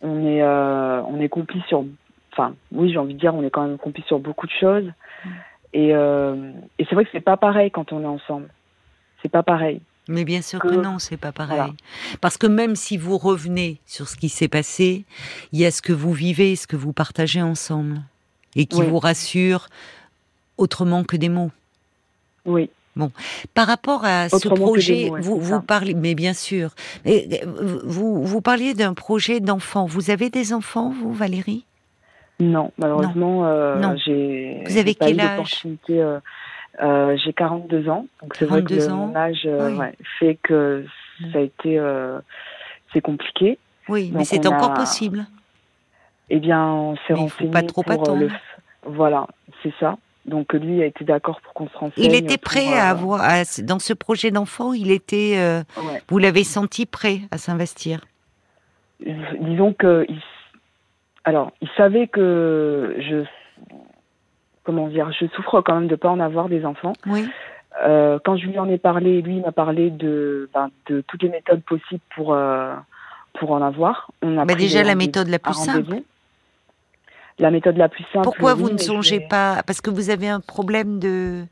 on 0.00 0.26
est, 0.26 0.42
on 0.42 1.20
est 1.20 1.28
complice 1.28 1.64
sur, 1.64 1.84
enfin, 2.32 2.54
oui, 2.72 2.90
j'ai 2.90 2.98
envie 2.98 3.14
de 3.14 3.18
dire, 3.18 3.34
on 3.34 3.42
est 3.42 3.50
quand 3.50 3.66
même 3.66 3.78
complice 3.78 4.06
sur 4.06 4.18
beaucoup 4.18 4.46
de 4.46 4.52
choses. 4.52 4.90
Et, 5.74 5.90
et 5.90 6.86
c'est 6.88 6.94
vrai 6.94 7.04
que 7.04 7.10
c'est 7.12 7.20
pas 7.20 7.36
pareil 7.36 7.70
quand 7.70 7.92
on 7.92 8.02
est 8.02 8.06
ensemble. 8.06 8.48
C'est 9.22 9.30
pas 9.30 9.42
pareil. 9.42 9.82
Mais 10.08 10.24
bien 10.24 10.42
sûr 10.42 10.60
que, 10.60 10.68
non, 10.68 10.98
c'est 10.98 11.16
pas 11.16 11.32
pareil. 11.32 11.72
Parce 12.20 12.36
que 12.36 12.46
même 12.46 12.76
si 12.76 12.96
vous 12.96 13.18
revenez 13.18 13.80
sur 13.86 14.08
ce 14.08 14.16
qui 14.16 14.28
s'est 14.28 14.48
passé, 14.48 15.04
il 15.52 15.60
y 15.60 15.66
a 15.66 15.70
ce 15.70 15.82
que 15.82 15.92
vous 15.92 16.12
vivez, 16.12 16.54
ce 16.54 16.66
que 16.66 16.76
vous 16.76 16.92
partagez 16.92 17.42
ensemble, 17.42 18.00
et 18.54 18.66
qui 18.66 18.82
vous 18.82 18.98
rassure 18.98 19.68
autrement 20.58 21.04
que 21.04 21.16
des 21.16 21.28
mots. 21.28 21.50
Oui. 22.44 22.70
Bon, 22.94 23.12
par 23.52 23.66
rapport 23.66 24.06
à 24.06 24.30
ce 24.30 24.48
projet, 24.48 25.10
vous, 25.18 25.38
vous 25.38 25.60
parlez, 25.60 25.92
mais 25.92 26.14
bien 26.14 26.32
sûr, 26.32 26.70
mais 27.04 27.42
vous, 27.84 28.24
vous 28.24 28.40
parliez 28.40 28.72
d'un 28.72 28.94
projet 28.94 29.40
d'enfant. 29.40 29.84
Vous 29.84 30.10
avez 30.10 30.30
des 30.30 30.54
enfants, 30.54 30.94
vous, 30.98 31.12
Valérie? 31.12 31.66
Non, 32.40 32.72
malheureusement, 32.78 33.46
euh, 33.46 33.96
j'ai. 34.04 34.62
Vous 34.66 34.78
avez 34.78 34.94
quel 34.94 35.20
âge? 35.20 35.66
euh, 35.90 36.20
euh, 36.82 37.16
j'ai 37.22 37.32
42 37.32 37.88
ans, 37.88 38.06
donc 38.22 38.34
c'est 38.36 38.44
vrai 38.44 38.62
que 38.62 38.88
mon 38.88 39.14
âge 39.14 39.42
euh, 39.46 39.76
ouais, 39.76 39.94
fait 40.18 40.38
que 40.42 40.84
mm. 41.20 41.32
ça 41.32 41.38
a 41.38 41.42
été 41.42 41.78
euh, 41.78 42.18
c'est 42.92 43.00
compliqué. 43.00 43.58
Oui, 43.88 44.12
mais 44.14 44.24
c'est 44.24 44.46
encore 44.46 44.74
possible. 44.74 45.26
Eh 46.28 46.40
bien, 46.40 46.66
on 46.66 46.96
s'est 47.06 47.14
renseigné 47.14 47.50
pas 47.50 47.62
trop 47.62 47.82
pour 47.82 47.92
attendre. 47.92 48.20
Le... 48.20 48.30
Voilà, 48.82 49.26
c'est 49.62 49.72
ça. 49.78 49.96
Donc 50.24 50.54
lui 50.54 50.82
a 50.82 50.86
été 50.86 51.04
d'accord 51.04 51.40
pour 51.40 51.54
qu'on 51.54 51.68
se 51.68 51.76
renseigne. 51.78 52.04
Il 52.04 52.14
était 52.14 52.36
prêt 52.36 52.72
à 52.74 52.88
avoir, 52.88 53.22
dans 53.62 53.78
ce 53.78 53.92
projet 53.92 54.32
d'enfant, 54.32 54.72
il 54.72 54.90
était, 54.90 55.62
vous 56.08 56.18
l'avez 56.18 56.42
senti 56.42 56.84
prêt 56.84 57.20
à 57.30 57.38
s'investir? 57.38 58.00
Disons 59.00 59.72
que, 59.72 60.04
il, 60.08 60.20
alors, 61.26 61.50
il 61.60 61.68
savait 61.76 62.06
que 62.06 62.96
je 62.98 63.24
comment 64.66 64.88
dire, 64.88 65.10
je 65.18 65.26
souffre 65.28 65.62
quand 65.62 65.76
même 65.76 65.86
de 65.86 65.94
pas 65.94 66.10
en 66.10 66.20
avoir 66.20 66.48
des 66.48 66.66
enfants. 66.66 66.92
Oui. 67.06 67.26
Euh, 67.84 68.18
quand 68.24 68.36
je 68.36 68.46
lui 68.46 68.58
en 68.58 68.68
ai 68.68 68.78
parlé, 68.78 69.22
lui 69.22 69.40
m'a 69.40 69.52
parlé 69.52 69.90
de, 69.90 70.50
ben, 70.52 70.70
de 70.88 71.02
toutes 71.06 71.22
les 71.22 71.28
méthodes 71.28 71.62
possibles 71.62 72.02
pour, 72.14 72.34
euh, 72.34 72.74
pour 73.38 73.52
en 73.52 73.62
avoir. 73.62 74.10
On 74.22 74.36
a 74.38 74.44
bah 74.44 74.54
déjà 74.54 74.82
la 74.82 74.94
méthode 74.94 75.28
la 75.28 75.38
plus 75.38 75.54
simple. 75.54 75.96
La 77.38 77.50
méthode 77.50 77.76
la 77.76 77.88
plus 77.88 78.04
simple. 78.12 78.24
Pourquoi 78.24 78.54
vous 78.54 78.70
ne 78.70 78.78
songez 78.78 79.20
pas? 79.20 79.62
Parce 79.66 79.80
que 79.80 79.90
vous 79.90 80.10
avez 80.10 80.28
un 80.28 80.40
problème 80.40 80.98
de. 80.98 81.44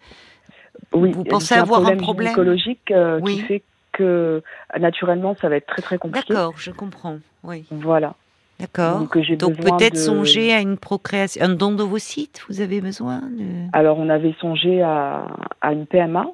Oui, 0.93 1.13
vous 1.13 1.25
pensez 1.25 1.55
avoir 1.55 1.87
un 1.87 1.97
problème 1.97 2.33
psychologique 2.33 2.91
euh, 2.91 3.21
qui 3.21 3.41
fait 3.41 3.63
que 3.93 4.43
naturellement 4.79 5.37
ça 5.41 5.49
va 5.49 5.57
être 5.57 5.67
très 5.67 5.83
très 5.83 5.99
compliqué. 5.99 6.33
D'accord, 6.33 6.55
je 6.57 6.71
comprends. 6.71 7.19
Oui. 7.43 7.65
Voilà. 7.71 8.15
D'accord. 8.61 9.01
Donc, 9.39 9.57
peut-être 9.57 9.97
songer 9.97 10.53
à 10.53 10.61
une 10.61 10.77
procréation, 10.77 11.45
un 11.45 11.49
don 11.49 11.73
d'ovocytes, 11.73 12.45
vous 12.49 12.61
avez 12.61 12.81
besoin 12.81 13.19
de... 13.19 13.45
Alors 13.73 13.99
on 13.99 14.09
avait 14.09 14.35
songé 14.41 14.81
à, 14.81 15.27
à 15.61 15.73
une 15.73 15.87
PMA. 15.87 16.27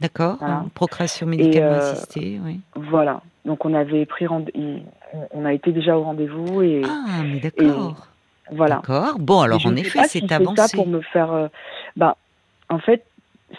D'accord, 0.00 0.38
procréation 0.74 1.26
médicalement 1.26 1.72
euh, 1.72 1.92
assistée, 1.92 2.38
oui. 2.44 2.60
Voilà. 2.74 3.20
Donc 3.44 3.64
on 3.64 3.74
avait 3.74 4.06
pris 4.06 4.26
on 4.28 5.44
a 5.44 5.52
été 5.52 5.72
déjà 5.72 5.96
au 5.96 6.02
rendez-vous 6.02 6.62
et 6.62 6.82
Ah, 6.84 7.22
mais 7.24 7.40
d'accord. 7.40 8.06
Voilà. 8.50 8.76
D'accord. 8.76 9.18
Bon, 9.18 9.40
alors 9.40 9.64
en 9.66 9.76
effet, 9.76 10.00
c'est 10.06 10.30
avancé. 10.30 10.62
ça 10.62 10.76
pour 10.76 10.86
me 10.86 11.00
faire 11.00 11.32
euh, 11.32 11.48
bah 11.96 12.16
en 12.68 12.78
fait, 12.78 13.04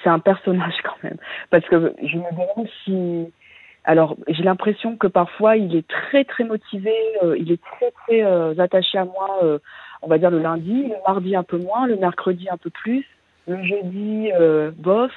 c'est 0.03 0.09
un 0.09 0.19
personnage 0.19 0.75
quand 0.83 1.03
même 1.03 1.17
parce 1.49 1.65
que 1.65 1.93
je 2.01 2.17
me 2.17 2.31
demande 2.31 2.67
si 2.85 3.31
alors, 3.89 4.17
j'ai 4.27 4.43
l'impression 4.43 4.97
que 4.97 5.07
parfois, 5.07 5.57
il 5.57 5.75
est 5.75 5.87
très, 5.87 6.23
très 6.23 6.43
motivé, 6.43 6.93
euh, 7.23 7.35
il 7.39 7.51
est 7.51 7.59
très, 7.59 7.91
très 8.03 8.23
euh, 8.23 8.53
attaché 8.59 8.99
à 8.99 9.05
moi, 9.05 9.39
euh, 9.41 9.57
on 10.03 10.07
va 10.07 10.19
dire 10.19 10.29
le 10.29 10.37
lundi, 10.37 10.83
le 10.83 10.93
mardi 11.07 11.35
un 11.35 11.41
peu 11.41 11.57
moins, 11.57 11.87
le 11.87 11.95
mercredi 11.95 12.47
un 12.51 12.57
peu 12.57 12.69
plus, 12.69 13.03
le 13.47 13.63
jeudi, 13.63 14.29
bof. 14.77 15.11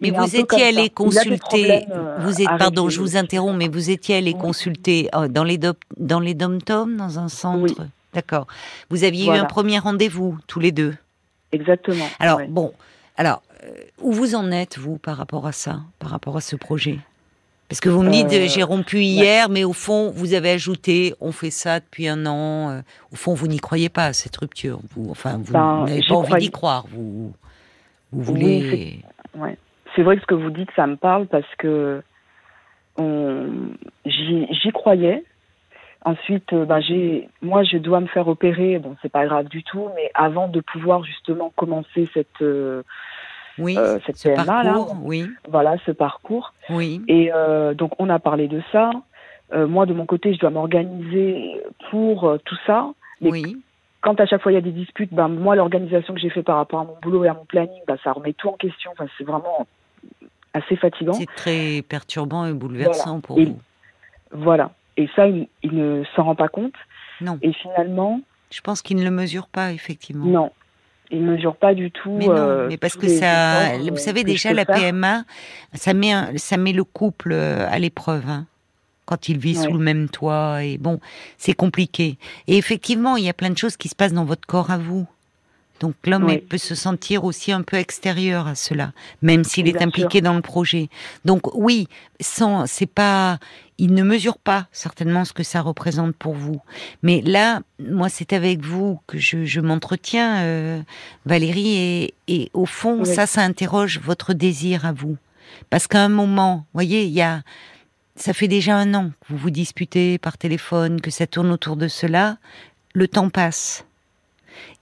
Mais 0.00 0.12
vous 0.12 0.34
étiez 0.34 0.64
allé 0.64 0.88
consulter, 0.88 1.84
vous 2.20 2.40
êtes, 2.40 2.48
pardon, 2.58 2.88
je 2.88 3.00
vous 3.00 3.18
interromps, 3.18 3.58
mais 3.58 3.68
vous 3.68 3.90
étiez 3.90 4.16
allé 4.16 4.32
consulter 4.32 5.10
dans 5.28 5.44
les, 5.44 5.60
dans 5.98 6.20
les 6.20 6.32
dom-toms, 6.32 6.96
dans 6.96 7.18
un 7.18 7.28
centre? 7.28 7.82
D'accord. 8.14 8.46
Vous 8.88 9.04
aviez 9.04 9.26
eu 9.26 9.36
un 9.36 9.44
premier 9.44 9.78
rendez-vous, 9.78 10.38
tous 10.46 10.58
les 10.58 10.72
deux? 10.72 10.94
Exactement. 11.52 12.06
Alors, 12.18 12.40
bon, 12.48 12.72
alors, 13.18 13.42
où 14.00 14.10
vous 14.10 14.34
en 14.34 14.50
êtes, 14.52 14.78
vous, 14.78 14.96
par 14.96 15.18
rapport 15.18 15.46
à 15.46 15.52
ça, 15.52 15.80
par 15.98 16.08
rapport 16.08 16.38
à 16.38 16.40
ce 16.40 16.56
projet? 16.56 16.98
Parce 17.68 17.80
que 17.80 17.88
vous 17.88 18.02
me 18.02 18.10
dites, 18.10 18.32
euh, 18.32 18.46
j'ai 18.46 18.62
rompu 18.62 18.98
hier, 18.98 19.48
mais 19.48 19.64
au 19.64 19.72
fond, 19.72 20.10
vous 20.10 20.34
avez 20.34 20.50
ajouté, 20.50 21.14
on 21.20 21.32
fait 21.32 21.50
ça 21.50 21.80
depuis 21.80 22.06
un 22.06 22.24
an. 22.26 22.70
Euh, 22.70 22.80
au 23.12 23.16
fond, 23.16 23.34
vous 23.34 23.48
n'y 23.48 23.58
croyez 23.58 23.88
pas 23.88 24.06
à 24.06 24.12
cette 24.12 24.36
rupture. 24.36 24.78
Vous, 24.90 25.10
enfin, 25.10 25.38
vous 25.42 25.52
ben, 25.52 25.84
n'avez 25.84 26.02
pas 26.06 26.14
envie 26.14 26.36
d'y 26.36 26.50
croire. 26.50 26.86
Vous, 26.88 27.32
vous 28.12 28.22
voulez. 28.22 29.00
c'est 29.96 30.02
vrai 30.02 30.16
que 30.16 30.22
ce 30.22 30.26
que 30.26 30.34
vous 30.34 30.50
dites, 30.50 30.70
ça 30.76 30.86
me 30.86 30.96
parle 30.96 31.26
parce 31.26 31.54
que 31.58 32.02
j'y 32.98 34.72
croyais. 34.72 35.24
Ensuite, 36.04 36.52
euh, 36.52 36.64
ben, 36.64 36.78
j'ai, 36.78 37.28
moi, 37.42 37.64
je 37.64 37.78
dois 37.78 37.98
me 37.98 38.06
faire 38.06 38.28
opérer. 38.28 38.78
Bon, 38.78 38.94
c'est 39.02 39.10
pas 39.10 39.26
grave 39.26 39.48
du 39.48 39.64
tout, 39.64 39.88
mais 39.96 40.08
avant 40.14 40.46
de 40.46 40.60
pouvoir 40.60 41.02
justement 41.02 41.52
commencer 41.56 42.08
cette 42.14 42.42
oui, 43.58 43.76
euh, 43.78 43.98
cette 44.06 44.16
ce 44.16 44.28
parcours, 44.28 44.96
oui. 45.02 45.26
Voilà, 45.48 45.76
ce 45.86 45.90
parcours. 45.90 46.52
Oui. 46.70 47.02
Et 47.08 47.30
euh, 47.32 47.74
donc, 47.74 47.92
on 47.98 48.08
a 48.10 48.18
parlé 48.18 48.48
de 48.48 48.62
ça. 48.72 48.90
Euh, 49.52 49.66
moi, 49.66 49.86
de 49.86 49.94
mon 49.94 50.06
côté, 50.06 50.34
je 50.34 50.38
dois 50.38 50.50
m'organiser 50.50 51.62
pour 51.90 52.36
tout 52.44 52.58
ça. 52.66 52.88
Mais 53.20 53.30
oui. 53.30 53.62
Quand 54.02 54.20
à 54.20 54.26
chaque 54.26 54.42
fois 54.42 54.52
il 54.52 54.54
y 54.54 54.58
a 54.58 54.62
des 54.62 54.72
disputes, 54.72 55.12
ben, 55.12 55.26
moi, 55.28 55.56
l'organisation 55.56 56.14
que 56.14 56.20
j'ai 56.20 56.30
fait 56.30 56.42
par 56.42 56.56
rapport 56.56 56.80
à 56.80 56.84
mon 56.84 56.96
boulot 57.02 57.24
et 57.24 57.28
à 57.28 57.34
mon 57.34 57.44
planning, 57.44 57.80
ben, 57.88 57.96
ça 58.04 58.12
remet 58.12 58.34
tout 58.34 58.48
en 58.48 58.52
question. 58.52 58.92
Enfin, 58.92 59.06
c'est 59.18 59.24
vraiment 59.24 59.66
assez 60.52 60.76
fatigant. 60.76 61.14
C'est 61.14 61.26
très 61.34 61.82
perturbant 61.82 62.46
et 62.46 62.52
bouleversant 62.52 63.20
pour 63.20 63.40
vous. 63.40 63.58
Voilà. 64.30 64.70
Et 64.96 65.08
ça, 65.16 65.26
il, 65.26 65.48
il 65.62 65.76
ne 65.76 66.04
s'en 66.14 66.24
rend 66.24 66.34
pas 66.34 66.48
compte. 66.48 66.74
Non. 67.20 67.38
Et 67.42 67.52
finalement. 67.52 68.20
Je 68.50 68.60
pense 68.60 68.82
qu'il 68.82 68.96
ne 68.96 69.04
le 69.04 69.10
mesure 69.10 69.48
pas, 69.48 69.72
effectivement. 69.72 70.26
Non. 70.26 70.52
Il 71.10 71.22
mesure 71.22 71.56
pas 71.56 71.74
du 71.74 71.90
tout. 71.90 72.10
Mais 72.10 72.26
non, 72.26 72.34
euh, 72.36 72.66
mais 72.68 72.76
parce 72.76 72.96
que 72.96 73.08
ça, 73.08 73.78
vous 73.78 73.96
savez 73.96 74.24
déjà 74.24 74.52
la 74.52 74.64
PMA, 74.64 75.24
ça 75.72 75.94
met 75.94 76.12
ça 76.36 76.56
met 76.56 76.72
le 76.72 76.84
couple 76.84 77.32
euh, 77.32 77.66
à 77.70 77.78
l'épreuve. 77.78 78.28
Hein, 78.28 78.46
quand 79.04 79.28
il 79.28 79.38
vit 79.38 79.54
sous 79.54 79.72
le 79.72 79.78
même 79.78 80.08
toit 80.08 80.64
et 80.64 80.78
bon, 80.78 81.00
c'est 81.38 81.54
compliqué. 81.54 82.18
Et 82.48 82.58
effectivement, 82.58 83.16
il 83.16 83.24
y 83.24 83.28
a 83.28 83.32
plein 83.32 83.50
de 83.50 83.56
choses 83.56 83.76
qui 83.76 83.88
se 83.88 83.94
passent 83.94 84.12
dans 84.12 84.24
votre 84.24 84.46
corps 84.46 84.70
à 84.70 84.78
vous. 84.78 85.06
Donc 85.80 85.94
l'homme 86.06 86.38
peut 86.48 86.58
se 86.58 86.74
sentir 86.74 87.24
aussi 87.24 87.52
un 87.52 87.62
peu 87.62 87.76
extérieur 87.76 88.46
à 88.46 88.54
cela, 88.54 88.92
même 89.22 89.44
s'il 89.44 89.68
est 89.68 89.82
impliqué 89.82 90.20
dans 90.20 90.34
le 90.34 90.40
projet. 90.40 90.88
Donc 91.24 91.54
oui, 91.54 91.88
sans, 92.20 92.66
c'est 92.66 92.86
pas, 92.86 93.38
il 93.78 93.92
ne 93.92 94.02
mesure 94.02 94.38
pas 94.38 94.68
certainement 94.72 95.24
ce 95.24 95.32
que 95.32 95.42
ça 95.42 95.60
représente 95.60 96.14
pour 96.16 96.34
vous. 96.34 96.60
Mais 97.02 97.20
là, 97.20 97.60
moi, 97.78 98.08
c'est 98.08 98.32
avec 98.32 98.60
vous 98.60 99.00
que 99.06 99.18
je, 99.18 99.60
m'entretiens, 99.60 100.38
euh, 100.38 100.80
Valérie, 101.26 102.14
et, 102.28 102.50
au 102.54 102.66
fond, 102.66 103.04
ça, 103.04 103.26
ça 103.26 103.42
interroge 103.42 104.00
votre 104.00 104.32
désir 104.32 104.86
à 104.86 104.92
vous, 104.92 105.16
parce 105.68 105.86
qu'à 105.86 106.02
un 106.02 106.08
moment, 106.08 106.64
voyez, 106.72 107.04
il 107.04 107.12
y 107.12 107.22
a, 107.22 107.42
ça 108.16 108.32
fait 108.32 108.48
déjà 108.48 108.76
un 108.76 108.94
an 108.94 109.10
que 109.20 109.32
vous 109.32 109.36
vous 109.36 109.50
disputez 109.50 110.16
par 110.16 110.38
téléphone, 110.38 111.02
que 111.02 111.10
ça 111.10 111.26
tourne 111.26 111.50
autour 111.50 111.76
de 111.76 111.88
cela. 111.88 112.38
Le 112.94 113.08
temps 113.08 113.28
passe 113.28 113.84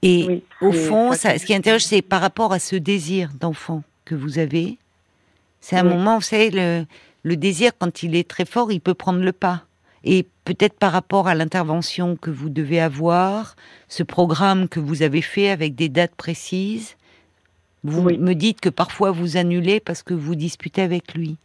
et 0.02 0.42
au 0.60 0.72
fond, 0.72 1.12
ça, 1.12 1.38
ce 1.38 1.46
qui 1.46 1.54
interroge, 1.54 1.82
c'est 1.82 2.02
par 2.02 2.20
rapport 2.20 2.52
à 2.52 2.58
ce 2.58 2.76
désir 2.76 3.30
d'enfant 3.40 3.82
que 4.04 4.14
vous 4.14 4.38
avez. 4.38 4.78
C'est 5.60 5.76
un 5.76 5.84
moment, 5.84 6.16
vous 6.16 6.22
savez, 6.22 6.50
le, 6.50 6.84
le 7.22 7.36
désir, 7.36 7.72
quand 7.78 8.02
il 8.02 8.14
est 8.16 8.28
très 8.28 8.44
fort, 8.44 8.70
il 8.70 8.80
peut 8.80 8.94
prendre 8.94 9.20
le 9.20 9.32
pas. 9.32 9.62
Et 10.04 10.26
peut-être 10.44 10.78
par 10.78 10.92
rapport 10.92 11.26
à 11.26 11.34
l'intervention 11.34 12.16
que 12.16 12.30
vous 12.30 12.50
devez 12.50 12.80
avoir, 12.80 13.56
ce 13.88 14.02
programme 14.02 14.68
que 14.68 14.78
vous 14.78 15.02
avez 15.02 15.22
fait 15.22 15.48
avec 15.48 15.74
des 15.74 15.88
dates 15.88 16.14
précises, 16.14 16.96
vous 17.82 18.02
me 18.02 18.34
dites 18.34 18.60
que 18.60 18.68
parfois 18.68 19.10
vous 19.10 19.36
annulez 19.36 19.80
parce 19.80 20.02
que 20.02 20.14
vous 20.14 20.34
disputez 20.34 20.82
avec 20.82 21.14
lui. 21.14 21.36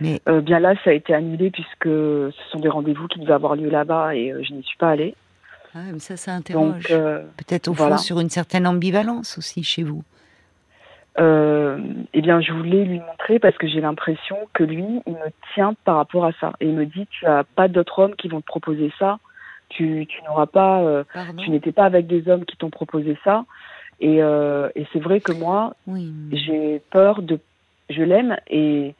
Mais 0.00 0.20
euh, 0.28 0.40
bien 0.40 0.58
là, 0.58 0.74
ça 0.84 0.90
a 0.90 0.92
été 0.92 1.14
annulé 1.14 1.50
puisque 1.50 1.84
ce 1.84 2.32
sont 2.50 2.58
des 2.58 2.68
rendez-vous 2.68 3.06
qui 3.06 3.20
devaient 3.20 3.32
avoir 3.32 3.54
lieu 3.54 3.70
là-bas 3.70 4.14
et 4.14 4.32
euh, 4.32 4.42
je 4.42 4.52
n'y 4.52 4.62
suis 4.64 4.76
pas 4.76 4.90
allée. 4.90 5.14
Ah, 5.74 5.80
ça, 5.98 6.16
ça 6.16 6.32
interroge. 6.32 6.86
Euh, 6.90 7.24
Peut-être 7.36 7.68
au 7.68 7.74
fond 7.74 7.98
sur 7.98 8.20
une 8.20 8.30
certaine 8.30 8.66
ambivalence 8.66 9.38
aussi 9.38 9.62
chez 9.64 9.82
vous. 9.82 10.04
euh, 11.18 11.78
eh 12.12 12.22
bien, 12.22 12.40
je 12.40 12.52
voulais 12.52 12.84
lui 12.84 12.98
montrer 13.00 13.38
parce 13.38 13.56
que 13.56 13.68
j'ai 13.68 13.80
l'impression 13.80 14.36
que 14.52 14.64
lui, 14.64 14.84
il 15.06 15.12
me 15.12 15.30
tient 15.54 15.74
par 15.84 15.96
rapport 15.96 16.24
à 16.24 16.32
ça. 16.40 16.52
Et 16.60 16.66
il 16.66 16.74
me 16.74 16.86
dit, 16.86 17.06
tu 17.10 17.26
as 17.26 17.44
pas 17.44 17.68
d'autres 17.68 17.98
hommes 18.00 18.16
qui 18.16 18.28
vont 18.28 18.40
te 18.40 18.46
proposer 18.46 18.92
ça. 18.98 19.18
Tu, 19.68 20.06
tu 20.08 20.22
n'auras 20.24 20.46
pas, 20.46 20.82
euh, 20.82 21.04
tu 21.38 21.50
n'étais 21.50 21.72
pas 21.72 21.84
avec 21.84 22.06
des 22.06 22.28
hommes 22.28 22.44
qui 22.44 22.56
t'ont 22.56 22.70
proposé 22.70 23.16
ça. 23.24 23.44
Et, 24.00 24.22
euh, 24.22 24.68
et 24.74 24.86
c'est 24.92 24.98
vrai 25.00 25.20
que 25.20 25.32
moi, 25.32 25.74
oui. 25.86 26.12
j'ai 26.32 26.80
peur 26.90 27.22
de, 27.22 27.38
je 27.90 28.02
l'aime 28.02 28.36
et 28.48 28.94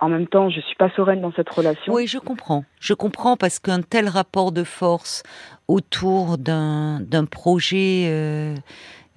en 0.00 0.08
même 0.08 0.26
temps, 0.26 0.48
je 0.48 0.60
suis 0.60 0.76
pas 0.76 0.90
sereine 0.90 1.20
dans 1.20 1.32
cette 1.32 1.48
relation. 1.50 1.92
Oui, 1.92 2.06
je 2.06 2.18
comprends. 2.18 2.64
Je 2.80 2.94
comprends 2.94 3.36
parce 3.36 3.58
qu'un 3.58 3.82
tel 3.82 4.08
rapport 4.08 4.52
de 4.52 4.62
force 4.64 5.22
autour 5.66 6.38
d'un 6.38 7.24
projet 7.30 8.06
euh, 8.08 8.54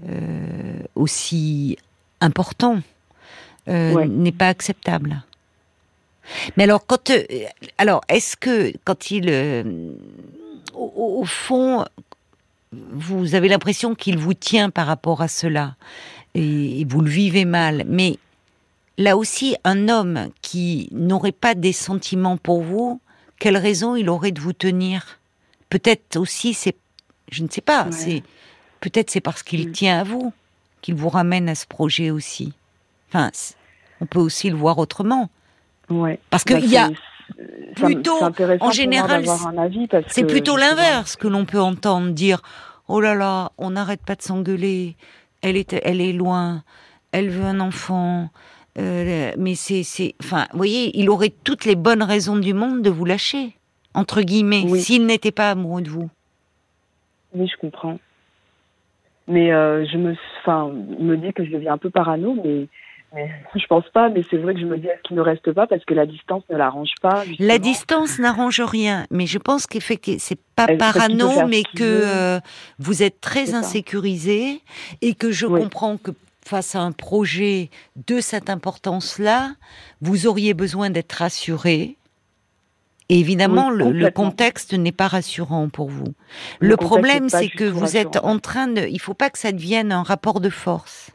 euh, 0.08 0.80
aussi 0.96 1.78
important 2.20 2.80
euh, 3.68 4.06
n'est 4.06 4.32
pas 4.32 4.48
acceptable. 4.48 5.22
Mais 6.58 6.64
alors, 6.64 6.86
quand, 6.86 7.12
alors, 7.78 8.02
est-ce 8.10 8.36
que 8.36 8.74
quand 8.84 9.12
il, 9.12 9.30
au, 10.74 11.20
au, 11.20 11.26
fond, 11.26 11.86
vous 12.72 13.36
avez 13.36 13.50
l'impression 13.50 13.96
qu'il 13.96 14.18
vous 14.18 14.34
tient 14.34 14.70
par 14.70 14.88
rapport 14.88 15.22
à 15.22 15.28
cela 15.28 15.76
et, 16.34 16.82
et 16.82 16.86
vous 16.86 17.02
le 17.02 17.10
vivez 17.10 17.46
mal, 17.46 17.84
mais 17.88 18.18
là 19.02 19.18
aussi, 19.18 19.56
un 19.64 19.90
homme 19.90 20.30
qui 20.42 20.90
n'aurait 20.92 21.32
pas 21.32 21.56
des 21.56 21.74
sentiments 21.74 22.38
pour 22.38 22.62
vous, 22.62 23.02
quelle 23.40 23.58
raison 23.58 23.96
il 23.96 24.10
aurait 24.10 24.32
de 24.32 24.40
vous 24.40 24.54
tenir? 24.54 25.20
Peut-être 25.70 26.18
aussi, 26.18 26.54
c'est, 26.54 26.76
je 27.32 27.44
ne 27.44 27.50
sais 27.50 27.62
pas, 27.62 27.86
ouais. 27.86 27.92
c'est 27.92 28.24
peut-être 28.80 29.10
c'est 29.10 29.22
parce 29.22 29.44
qu'il 29.44 29.70
mm. 29.70 29.72
tient 29.72 30.00
à 30.00 30.04
vous 30.04 30.34
qu'il 30.82 30.96
vous 30.96 31.10
ramène 31.10 31.48
à 31.48 31.56
ce 31.56 31.66
projet 31.68 32.10
aussi. 32.12 32.54
Enfin, 33.10 33.32
on 34.00 34.06
peut 34.06 34.20
aussi 34.20 34.50
le 34.50 34.56
voir 34.56 34.80
autrement. 34.80 35.30
Ouais. 35.90 36.20
Parce 36.30 36.44
qu'il 36.44 36.60
bah, 36.60 36.66
y 36.66 36.78
a 36.78 36.90
plutôt, 37.76 38.20
en 38.60 38.72
général, 38.72 39.26
c'est 40.08 40.24
plutôt 40.24 40.58
l'inverse 40.58 41.16
que 41.16 41.28
l'on 41.28 41.46
peut 41.46 41.62
entendre 41.62 42.12
dire 42.12 42.42
oh 42.88 43.00
là 43.00 43.16
là, 43.16 43.52
on 43.58 43.72
n'arrête 43.72 44.02
pas 44.02 44.16
de 44.16 44.22
s'engueuler, 44.22 44.96
elle 45.42 45.56
est, 45.56 45.74
elle 45.84 46.02
est 46.02 46.14
loin, 46.14 46.64
elle 47.12 47.30
veut 47.30 47.46
un 47.46 47.60
enfant. 47.60 48.30
Euh, 48.78 49.32
mais 49.38 49.56
c'est, 49.56 49.84
c'est, 49.84 50.16
enfin, 50.24 50.48
vous 50.52 50.58
voyez, 50.58 50.98
il 50.98 51.10
aurait 51.10 51.34
toutes 51.44 51.66
les 51.66 51.76
bonnes 51.76 52.04
raisons 52.04 52.38
du 52.38 52.54
monde 52.54 52.82
de 52.82 52.90
vous 52.90 53.06
lâcher, 53.06 53.56
entre 53.94 54.22
guillemets, 54.22 54.64
oui. 54.68 54.82
s'il 54.82 55.06
n'était 55.06 55.32
pas 55.32 55.52
amoureux 55.52 55.82
de 55.82 55.90
vous. 55.90 56.10
Oui, 57.34 57.48
je 57.48 57.60
comprends. 57.60 58.00
Mais 59.28 59.52
euh, 59.52 59.86
je 59.86 59.98
me, 59.98 60.16
enfin, 60.42 60.72
me 61.00 61.16
dit 61.16 61.34
que 61.34 61.46
je 61.46 61.52
deviens 61.52 61.74
un 61.74 61.78
peu 61.78 61.90
parano, 61.90 62.36
mais, 62.44 62.68
mais 63.14 63.30
je 63.56 63.66
pense 63.68 63.88
pas. 63.94 64.10
Mais 64.10 64.24
c'est 64.30 64.38
vrai 64.38 64.54
que 64.54 64.60
je 64.62 64.66
me 64.66 64.78
dis 64.78 64.88
est-ce 64.88 65.02
qu'il 65.04 65.18
ne 65.18 65.22
reste 65.22 65.52
pas 65.52 65.68
parce 65.68 65.84
que 65.86 65.94
la 65.94 66.06
distance 66.06 66.44
ne 66.50 66.58
l'arrange 66.58 66.94
pas. 67.02 67.26
Justement? 67.26 67.48
La 67.48 67.58
distance 67.58 68.20
n'arrange 68.20 68.62
rien, 68.62 69.06
mais 69.12 69.26
je 69.26 69.38
pense 69.38 69.68
qu'effectivement 69.68 70.20
c'est 70.20 70.40
pas 70.56 70.66
Elle, 70.70 70.78
parano, 70.78 71.46
mais 71.48 71.64
que 71.64 71.84
euh, 71.84 72.40
vous 72.80 73.04
êtes 73.04 73.22
très 73.22 73.54
insécurisé 73.54 74.62
et 75.02 75.14
que 75.14 75.32
je 75.32 75.46
oui. 75.46 75.62
comprends 75.62 75.98
que 75.98 76.12
face 76.46 76.76
à 76.76 76.82
un 76.82 76.92
projet 76.92 77.70
de 78.08 78.20
cette 78.20 78.50
importance-là, 78.50 79.54
vous 80.02 80.28
auriez 80.28 80.54
besoin 80.54 80.90
d'être 80.90 81.14
rassuré 81.14 81.98
et 83.12 83.20
évidemment, 83.20 83.68
oui, 83.68 83.78
le, 83.78 83.92
le, 83.92 84.10
contexte 84.10 84.74
n'est 84.74 84.94
pas 84.94 85.10
rassurant 85.10 85.68
pour 85.68 85.90
vous. 85.90 86.14
Le, 86.62 86.70
le 86.70 86.78
problème, 86.78 87.28
c'est 87.28 87.50
que 87.50 87.66
vous 87.66 87.82
rassurant. 87.82 88.10
êtes 88.10 88.18
en 88.24 88.40
train 88.40 88.68
de. 88.68 88.84
Il 88.88 88.94
ne 88.94 89.00
faut 89.00 89.14
pas 89.14 89.30
que 89.30 89.38
ça 89.38 89.52
devienne 89.52 89.92
un 89.92 90.02
rapport 90.02 90.40
de 90.40 90.50
force. 90.50 91.12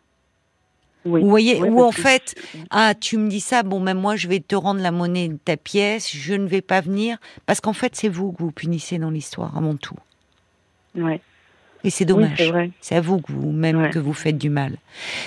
Oui. 1.07 1.23
Vous 1.23 1.31
voyez, 1.31 1.59
oui, 1.59 1.71
où 1.71 1.83
en 1.83 1.93
fait, 1.93 2.35
ah, 2.69 2.93
tu 2.95 3.17
me 3.17 3.31
dis 3.31 3.41
ça, 3.41 3.63
bon, 3.63 3.81
même 3.81 3.99
moi, 3.99 4.15
je 4.15 4.29
vais 4.29 4.41
te 4.41 4.55
rendre 4.55 4.83
la 4.83 4.91
monnaie 4.91 5.29
de 5.29 5.39
ta 5.43 5.57
pièce, 5.57 6.15
je 6.15 6.35
ne 6.35 6.47
vais 6.47 6.61
pas 6.61 6.83
venir, 6.83 7.17
parce 7.47 7.63
qu'en 7.63 7.73
fait, 7.73 7.97
c'est 7.97 8.11
vous 8.11 8.33
que 8.33 8.43
vous 8.43 8.53
punissez 8.53 8.99
dans 8.99 9.11
l'histoire, 9.11 9.57
avant 9.57 9.77
tout. 9.77 9.97
Ouais. 10.97 11.23
Et 11.87 11.91
c'est 11.91 12.05
dommage. 12.05 12.53
Oui, 12.53 12.73
c'est 12.81 12.97
à 12.97 13.01
vous 13.01 13.21
que 13.21 13.31
vous 13.31 13.53
même 13.53 13.81
ouais. 13.81 13.91
que 13.91 14.01
vous 14.01 14.13
faites 14.13 14.37
du 14.37 14.51
mal. 14.51 14.77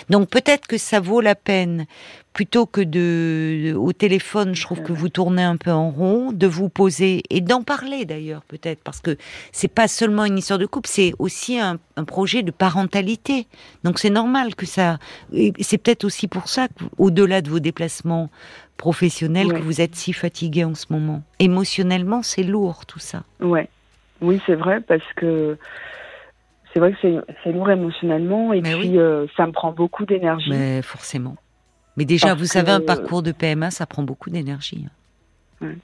Donc 0.09 0.29
peut-être 0.29 0.67
que 0.67 0.77
ça 0.77 0.99
vaut 0.99 1.21
la 1.21 1.33
peine 1.33 1.85
plutôt 2.33 2.65
que 2.65 2.81
de 2.81 3.73
au 3.75 3.93
téléphone, 3.93 4.53
je 4.55 4.61
trouve 4.61 4.83
que 4.83 4.91
vous 4.91 5.07
tournez 5.07 5.41
un 5.41 5.55
peu 5.55 5.71
en 5.71 5.89
rond, 5.89 6.31
de 6.33 6.47
vous 6.47 6.67
poser 6.67 7.23
et 7.29 7.39
d'en 7.41 7.63
parler 7.63 8.05
d'ailleurs 8.05 8.43
peut-être 8.43 8.83
parce 8.83 8.99
que 8.99 9.17
c'est 9.51 9.69
pas 9.69 9.87
seulement 9.87 10.25
une 10.25 10.37
histoire 10.37 10.59
de 10.59 10.65
couple, 10.65 10.89
c'est 10.89 11.13
aussi 11.17 11.59
un, 11.59 11.79
un, 11.95 12.03
projet 12.03 12.43
de 12.43 12.51
parentalité. 12.51 13.47
Donc 13.85 13.97
c'est 13.97 14.09
normal 14.09 14.53
que 14.55 14.65
ça. 14.65 14.99
C'est 15.59 15.77
peut-être 15.77 16.03
aussi 16.03 16.27
pour 16.27 16.49
ça 16.49 16.67
qu'au-delà 16.67 17.41
de 17.41 17.49
vos 17.49 17.59
déplacements 17.59 18.29
professionnels, 18.75 19.47
ouais. 19.47 19.59
que 19.59 19.63
vous 19.63 19.79
êtes 19.79 19.95
si 19.95 20.11
fatigué 20.11 20.65
en 20.65 20.75
ce 20.75 20.87
moment. 20.89 21.21
Émotionnellement, 21.39 22.21
c'est 22.21 22.43
lourd 22.43 22.85
tout 22.85 22.99
ça. 22.99 23.23
Ouais. 23.39 23.69
Oui, 24.21 24.41
c'est 24.45 24.55
vrai 24.55 24.81
parce 24.81 25.03
que 25.15 25.57
c'est 26.73 26.79
vrai 26.79 26.93
que 26.93 27.23
c'est 27.43 27.51
lourd 27.51 27.69
émotionnellement 27.69 28.53
et 28.53 28.61
Mais 28.61 28.75
puis 28.75 28.89
oui. 28.89 28.97
euh, 28.97 29.25
ça 29.35 29.47
me 29.47 29.51
prend 29.51 29.71
beaucoup 29.71 30.05
d'énergie. 30.05 30.51
Mais 30.51 30.81
forcément. 30.81 31.35
Mais 31.97 32.05
déjà, 32.05 32.29
Parce 32.29 32.39
vous 32.39 32.45
savez, 32.45 32.71
un 32.71 32.81
parcours 32.81 33.23
de 33.23 33.31
PMA, 33.31 33.71
ça 33.71 33.85
prend 33.85 34.03
beaucoup 34.03 34.29
d'énergie. 34.29 34.87
Ouais. 35.61 35.75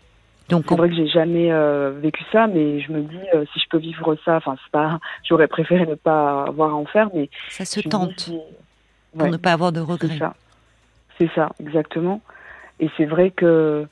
Donc, 0.50 0.66
c'est 0.68 0.74
on... 0.74 0.78
vrai 0.78 0.90
que 0.90 0.96
j'ai 0.96 1.08
jamais 1.08 1.52
euh, 1.52 1.92
vécu 2.00 2.24
ça, 2.32 2.48
mais 2.48 2.80
je 2.80 2.92
me 2.92 3.02
dis 3.02 3.18
euh, 3.34 3.46
si 3.52 3.60
je 3.60 3.66
peux 3.70 3.80
vivre 3.80 4.16
ça, 4.24 4.36
enfin 4.38 4.56
c'est 4.64 4.72
pas, 4.72 5.00
j'aurais 5.28 5.48
préféré 5.48 5.86
ne 5.88 5.96
pas 5.96 6.44
avoir 6.44 6.70
à 6.70 6.76
en 6.76 6.86
faire, 6.86 7.10
mais 7.14 7.30
ça 7.50 7.66
se 7.66 7.80
tente 7.82 8.20
si... 8.20 8.38
pour 9.12 9.24
ouais. 9.24 9.32
ne 9.32 9.38
pas 9.38 9.54
avoir 9.54 9.72
de 9.72 9.80
regrets. 9.80 10.14
C'est 10.14 10.20
ça, 10.20 10.36
c'est 11.18 11.32
ça, 11.34 11.50
exactement. 11.60 12.22
Et 12.80 12.90
c'est 12.96 13.06
vrai 13.06 13.32
que 13.32 13.88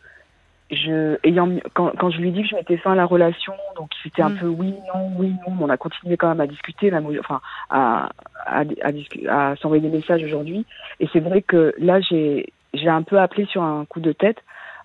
je, 0.75 1.17
ayant, 1.23 1.49
quand, 1.73 1.91
quand 1.97 2.09
je 2.09 2.19
lui 2.19 2.31
dis 2.31 2.43
que 2.43 2.47
je 2.49 2.55
mettais 2.55 2.77
fin 2.77 2.93
à 2.93 2.95
la 2.95 3.05
relation, 3.05 3.53
donc 3.75 3.89
c'était 4.01 4.21
un 4.21 4.29
mm. 4.29 4.37
peu 4.37 4.47
oui, 4.47 4.73
non, 4.93 5.11
oui, 5.17 5.33
non, 5.47 5.55
on 5.59 5.69
a 5.69 5.77
continué 5.77 6.17
quand 6.17 6.29
même 6.29 6.41
à 6.41 6.47
discuter, 6.47 6.91
même, 6.91 7.07
enfin, 7.19 7.41
à, 7.69 8.09
à, 8.45 8.63
à, 8.81 9.51
à 9.51 9.55
s'envoyer 9.57 9.87
des 9.87 9.95
messages 9.95 10.23
aujourd'hui. 10.23 10.65
Et 10.99 11.07
c'est 11.11 11.19
vrai 11.19 11.41
que 11.41 11.73
là, 11.77 11.99
j'ai, 12.01 12.51
j'ai 12.73 12.89
un 12.89 13.03
peu 13.03 13.19
appelé 13.19 13.45
sur 13.45 13.63
un 13.63 13.85
coup 13.85 13.99
de 13.99 14.11
tête 14.11 14.37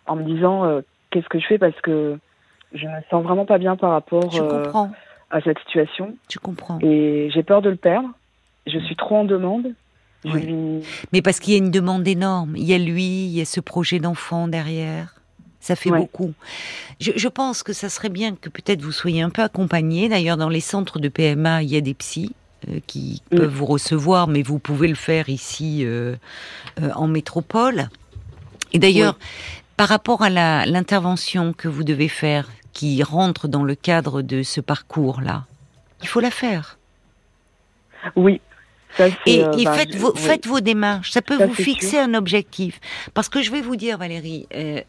en 0.06 0.16
me 0.16 0.24
disant 0.24 0.64
euh, 0.64 0.80
qu'est-ce 1.10 1.28
que 1.28 1.38
je 1.38 1.46
fais 1.46 1.58
parce 1.58 1.78
que 1.80 2.18
je 2.72 2.86
me 2.86 3.00
sens 3.10 3.22
vraiment 3.22 3.46
pas 3.46 3.58
bien 3.58 3.76
par 3.76 3.90
rapport 3.90 4.30
euh, 4.40 4.64
à 5.30 5.40
cette 5.40 5.58
situation. 5.60 6.14
Tu 6.28 6.38
comprends. 6.38 6.78
Et 6.80 7.30
j'ai 7.32 7.42
peur 7.42 7.62
de 7.62 7.70
le 7.70 7.76
perdre. 7.76 8.08
Je 8.66 8.78
suis 8.78 8.96
trop 8.96 9.16
en 9.16 9.24
demande. 9.24 9.72
Oui. 10.24 10.42
Lui... 10.42 10.82
Mais 11.12 11.22
parce 11.22 11.40
qu'il 11.40 11.54
y 11.54 11.56
a 11.56 11.58
une 11.58 11.70
demande 11.70 12.06
énorme. 12.06 12.54
Il 12.56 12.64
y 12.64 12.74
a 12.74 12.78
lui, 12.78 13.26
il 13.26 13.36
y 13.36 13.40
a 13.40 13.44
ce 13.44 13.60
projet 13.60 14.00
d'enfant 14.00 14.48
derrière. 14.48 15.14
Ça 15.60 15.76
fait 15.76 15.90
ouais. 15.90 15.98
beaucoup. 15.98 16.34
Je, 17.00 17.12
je, 17.16 17.28
pense 17.28 17.62
que 17.62 17.72
ça 17.72 17.88
serait 17.88 18.08
bien 18.08 18.34
que 18.36 18.48
peut-être 18.48 18.80
vous 18.80 18.92
soyez 18.92 19.22
un 19.22 19.30
peu 19.30 19.42
accompagné. 19.42 20.08
D'ailleurs, 20.08 20.36
dans 20.36 20.48
les 20.48 20.60
centres 20.60 20.98
de 20.98 21.08
PMA, 21.08 21.62
il 21.62 21.70
y 21.70 21.76
a 21.76 21.80
des 21.80 21.94
psys 21.94 22.32
euh, 22.68 22.80
qui 22.86 23.22
mmh. 23.30 23.36
peuvent 23.36 23.54
vous 23.54 23.66
recevoir, 23.66 24.28
mais 24.28 24.42
vous 24.42 24.58
pouvez 24.58 24.88
le 24.88 24.94
faire 24.94 25.28
ici 25.28 25.84
euh, 25.84 26.14
euh, 26.80 26.90
en 26.94 27.08
métropole. 27.08 27.88
Et 28.72 28.78
d'ailleurs, 28.78 29.16
oui. 29.18 29.62
par 29.76 29.88
rapport 29.88 30.22
à 30.22 30.30
l'intervention 30.30 31.52
que 31.52 31.68
vous 31.68 31.84
devez 31.84 32.08
faire, 32.08 32.48
qui 32.72 33.02
rentre 33.02 33.48
dans 33.48 33.64
le 33.64 33.74
cadre 33.74 34.22
de 34.22 34.42
ce 34.42 34.60
parcours-là, 34.60 35.46
il 36.02 36.08
faut 36.08 36.20
la 36.20 36.30
faire. 36.30 36.78
Oui, 38.14 38.40
ça, 38.96 39.08
et, 39.26 39.44
euh, 39.44 39.52
et 39.52 39.64
bah, 39.64 39.74
faites, 39.74 39.94
vos, 39.94 40.12
oui. 40.12 40.20
faites, 40.20 40.46
vos, 40.46 40.60
démarches. 40.60 41.10
Ça 41.10 41.22
peut 41.22 41.38
ça, 41.38 41.46
vous 41.46 41.54
fixer 41.54 41.90
sûr. 41.90 42.00
un 42.00 42.14
objectif. 42.14 42.80
Parce 43.14 43.28
que 43.28 43.42
je 43.42 43.50
vais 43.50 43.60
vous 43.60 43.76
dire, 43.76 43.98
Valérie, 43.98 44.46
euh, 44.54 44.80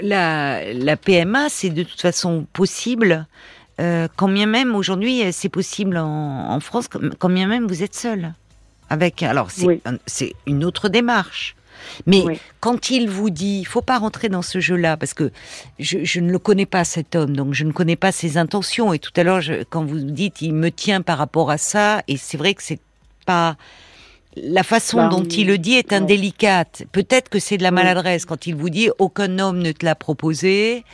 la, 0.00 0.72
la 0.72 0.96
PMA, 0.96 1.48
c'est 1.48 1.70
de 1.70 1.82
toute 1.82 2.00
façon 2.00 2.46
possible. 2.52 3.26
Euh, 3.80 4.08
quand 4.16 4.28
bien 4.28 4.46
même 4.46 4.74
aujourd'hui, 4.74 5.22
c'est 5.32 5.48
possible 5.48 5.96
en, 5.98 6.50
en, 6.50 6.60
France, 6.60 6.88
quand 6.88 7.28
bien 7.28 7.46
même 7.46 7.66
vous 7.66 7.82
êtes 7.82 7.94
seul. 7.94 8.32
Avec, 8.88 9.22
alors 9.22 9.50
c'est 9.50 9.66
oui. 9.66 9.82
une 10.46 10.64
autre 10.64 10.88
démarche. 10.88 11.56
Mais 12.06 12.22
oui. 12.22 12.40
quand 12.60 12.90
il 12.90 13.08
vous 13.08 13.30
dit, 13.30 13.58
il 13.60 13.64
faut 13.64 13.82
pas 13.82 13.98
rentrer 13.98 14.28
dans 14.28 14.42
ce 14.42 14.60
jeu-là, 14.60 14.96
parce 14.96 15.12
que 15.12 15.30
je, 15.78 16.04
je, 16.04 16.20
ne 16.20 16.30
le 16.30 16.38
connais 16.38 16.66
pas 16.66 16.84
cet 16.84 17.14
homme, 17.14 17.36
donc 17.36 17.52
je 17.52 17.64
ne 17.64 17.72
connais 17.72 17.96
pas 17.96 18.12
ses 18.12 18.38
intentions. 18.38 18.92
Et 18.92 18.98
tout 18.98 19.12
à 19.16 19.22
l'heure, 19.24 19.42
quand 19.70 19.84
vous 19.84 19.98
dites, 19.98 20.40
il 20.40 20.54
me 20.54 20.70
tient 20.70 21.02
par 21.02 21.18
rapport 21.18 21.50
à 21.50 21.58
ça, 21.58 22.02
et 22.08 22.16
c'est 22.16 22.36
vrai 22.36 22.54
que 22.54 22.62
c'est 22.62 22.80
pas 23.26 23.56
la 24.36 24.62
façon 24.62 24.98
bah, 24.98 25.08
dont 25.08 25.24
il 25.24 25.46
le 25.46 25.58
dit 25.58 25.74
est 25.74 25.92
indélicate. 25.92 26.84
Peut-être 26.92 27.28
que 27.28 27.38
c'est 27.38 27.56
de 27.56 27.62
la 27.62 27.70
maladresse 27.70 28.24
quand 28.24 28.46
il 28.46 28.54
vous 28.54 28.70
dit 28.70 28.90
aucun 28.98 29.38
homme 29.38 29.58
ne 29.58 29.72
te 29.72 29.84
l'a 29.84 29.94
proposé. 29.94 30.84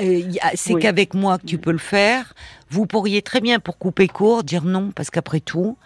Euh, 0.00 0.22
c'est 0.54 0.74
oui. 0.74 0.82
qu'avec 0.82 1.14
moi 1.14 1.38
que 1.38 1.46
tu 1.46 1.58
peux 1.58 1.72
le 1.72 1.78
faire. 1.78 2.34
Vous 2.68 2.86
pourriez 2.86 3.22
très 3.22 3.40
bien, 3.40 3.60
pour 3.60 3.78
couper 3.78 4.08
court, 4.08 4.44
dire 4.44 4.64
non, 4.64 4.90
parce 4.94 5.10
qu'après 5.10 5.40
tout, 5.40 5.76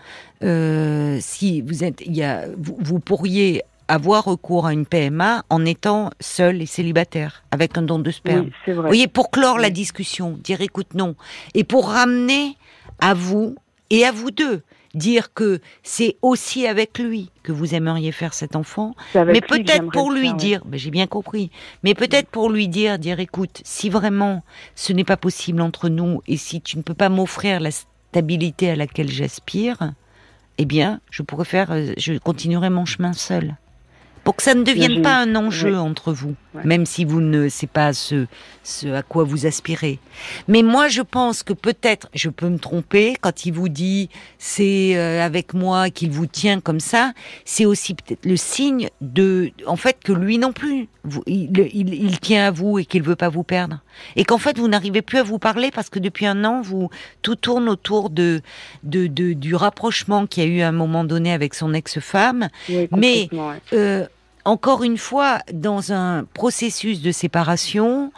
euh, 0.42 1.18
si 1.20 1.60
vous 1.60 1.84
êtes, 1.84 2.00
il 2.04 2.16
y 2.16 2.22
a, 2.22 2.46
vous, 2.56 2.76
vous, 2.80 2.98
pourriez 2.98 3.62
avoir 3.86 4.24
recours 4.24 4.66
à 4.66 4.72
une 4.72 4.86
PMA 4.86 5.44
en 5.48 5.64
étant 5.64 6.10
seul 6.20 6.62
et 6.62 6.66
célibataire, 6.66 7.44
avec 7.50 7.76
un 7.76 7.82
don 7.82 7.98
de 7.98 8.10
sperme. 8.10 8.50
Oui, 8.66 8.74
vous 8.74 8.82
voyez, 8.82 9.08
pour 9.08 9.30
clore 9.30 9.58
la 9.58 9.70
discussion, 9.70 10.38
dire 10.42 10.60
écoute 10.60 10.94
non, 10.94 11.14
et 11.54 11.64
pour 11.64 11.88
ramener 11.88 12.56
à 13.00 13.14
vous 13.14 13.54
et 13.90 14.04
à 14.04 14.12
vous 14.12 14.30
deux 14.30 14.62
dire 14.94 15.32
que 15.32 15.60
c'est 15.82 16.16
aussi 16.22 16.66
avec 16.66 16.98
lui 16.98 17.30
que 17.42 17.52
vous 17.52 17.74
aimeriez 17.74 18.12
faire 18.12 18.34
cet 18.34 18.56
enfant, 18.56 18.94
mais 19.14 19.40
peut-être 19.40 19.90
pour 19.90 20.10
lui 20.10 20.34
dire, 20.34 20.62
ben, 20.64 20.78
j'ai 20.78 20.90
bien 20.90 21.06
compris, 21.06 21.50
mais 21.82 21.94
peut-être 21.94 22.28
pour 22.28 22.50
lui 22.50 22.68
dire, 22.68 22.98
dire 22.98 23.20
écoute, 23.20 23.60
si 23.64 23.88
vraiment 23.88 24.42
ce 24.74 24.92
n'est 24.92 25.04
pas 25.04 25.16
possible 25.16 25.60
entre 25.62 25.88
nous 25.88 26.22
et 26.26 26.36
si 26.36 26.60
tu 26.60 26.76
ne 26.76 26.82
peux 26.82 26.94
pas 26.94 27.08
m'offrir 27.08 27.60
la 27.60 27.70
stabilité 27.70 28.70
à 28.70 28.76
laquelle 28.76 29.10
j'aspire, 29.10 29.92
eh 30.58 30.64
bien, 30.64 31.00
je 31.10 31.22
pourrais 31.22 31.44
faire, 31.44 31.70
euh, 31.70 31.92
je 31.96 32.18
continuerai 32.18 32.68
mon 32.68 32.84
chemin 32.84 33.12
seul 33.12 33.56
pour 34.24 34.36
que 34.36 34.42
ça 34.42 34.54
ne 34.54 34.62
devienne 34.62 35.02
pas 35.02 35.16
un 35.16 35.34
enjeu 35.34 35.76
entre 35.76 36.12
vous, 36.12 36.34
même 36.64 36.86
si 36.86 37.04
vous 37.04 37.20
ne 37.20 37.48
c'est 37.48 37.66
pas 37.66 37.92
ce, 37.92 38.26
ce 38.62 38.88
à 38.88 39.02
quoi 39.02 39.24
vous 39.24 39.46
aspirez. 39.46 39.98
Mais 40.48 40.62
moi, 40.62 40.88
je 40.88 41.02
pense 41.02 41.42
que 41.42 41.52
peut-être, 41.52 42.08
je 42.14 42.28
peux 42.28 42.48
me 42.48 42.58
tromper 42.58 43.14
quand 43.20 43.46
il 43.46 43.52
vous 43.52 43.68
dit 43.68 44.10
c'est 44.38 44.96
euh, 44.96 45.24
avec 45.24 45.54
moi 45.54 45.90
qu'il 45.90 46.10
vous 46.10 46.26
tient 46.26 46.60
comme 46.60 46.80
ça, 46.80 47.12
c'est 47.44 47.64
aussi 47.64 47.94
peut-être 47.94 48.26
le 48.26 48.36
signe 48.36 48.88
de, 49.00 49.52
en 49.66 49.76
fait, 49.76 49.96
que 50.04 50.12
lui 50.12 50.38
non 50.38 50.52
plus, 50.52 50.88
il, 51.26 51.50
il, 51.72 52.20
tient 52.20 52.46
à 52.46 52.50
vous 52.50 52.78
et 52.78 52.84
qu'il 52.84 53.02
veut 53.02 53.16
pas 53.16 53.30
vous 53.30 53.42
perdre, 53.42 53.80
et 54.16 54.24
qu'en 54.24 54.38
fait 54.38 54.58
vous 54.58 54.68
n'arrivez 54.68 55.02
plus 55.02 55.18
à 55.18 55.22
vous 55.22 55.38
parler 55.38 55.70
parce 55.70 55.88
que 55.88 55.98
depuis 55.98 56.26
un 56.26 56.44
an, 56.44 56.60
vous 56.60 56.90
tout 57.22 57.36
tourne 57.36 57.68
autour 57.68 58.10
de, 58.10 58.42
de, 58.82 59.06
de 59.06 59.32
du 59.32 59.54
rapprochement 59.54 60.26
qu'il 60.26 60.44
y 60.44 60.46
a 60.46 60.48
eu 60.50 60.60
à 60.60 60.68
un 60.68 60.72
moment 60.72 61.04
donné 61.04 61.32
avec 61.32 61.54
son 61.54 61.72
ex-femme, 61.72 62.48
mais 62.68 63.28
euh, 63.72 64.06
encore 64.50 64.82
une 64.82 64.98
fois, 64.98 65.38
dans 65.52 65.92
un 65.92 66.24
processus 66.34 67.00
de 67.02 67.12
séparation 67.12 68.12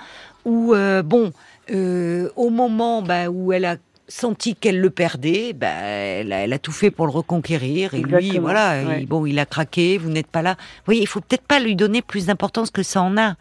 où, 0.47 0.73
euh, 0.73 1.03
bon, 1.03 1.31
euh, 1.71 2.31
au 2.37 2.49
moment 2.49 3.03
bah, 3.03 3.29
où 3.29 3.53
elle 3.53 3.67
a 3.67 3.77
senti 4.09 4.57
qu'elle 4.57 4.81
le 4.81 4.89
perdait, 4.89 5.53
bah, 5.53 5.69
elle, 5.69 6.33
a, 6.33 6.59
tout 6.59 6.73
fait 6.73 6.91
pour 6.91 7.05
le 7.05 7.13
reconquérir. 7.13 7.93
Et 7.93 8.01
lui, 8.01 8.39
voilà, 8.39 8.99
il, 8.99 9.07
bon, 9.07 9.27
il 9.27 9.39
a 9.39 9.45
craqué, 9.45 9.99
vous 9.99 10.09
n'êtes 10.09 10.27
pas 10.27 10.41
là. 10.41 10.55
Vous 10.59 10.87
voyez, 10.87 11.03
il 11.03 11.07
faut 11.07 11.21
peut-être 11.21 11.47
pas 11.47 11.61
lui 11.61 11.77
donner 11.77 12.01
plus 12.01 12.27
d'importance 12.27 12.71
que 12.71 12.83
ça 12.83 13.03
en 13.03 13.19
a. 13.19 13.35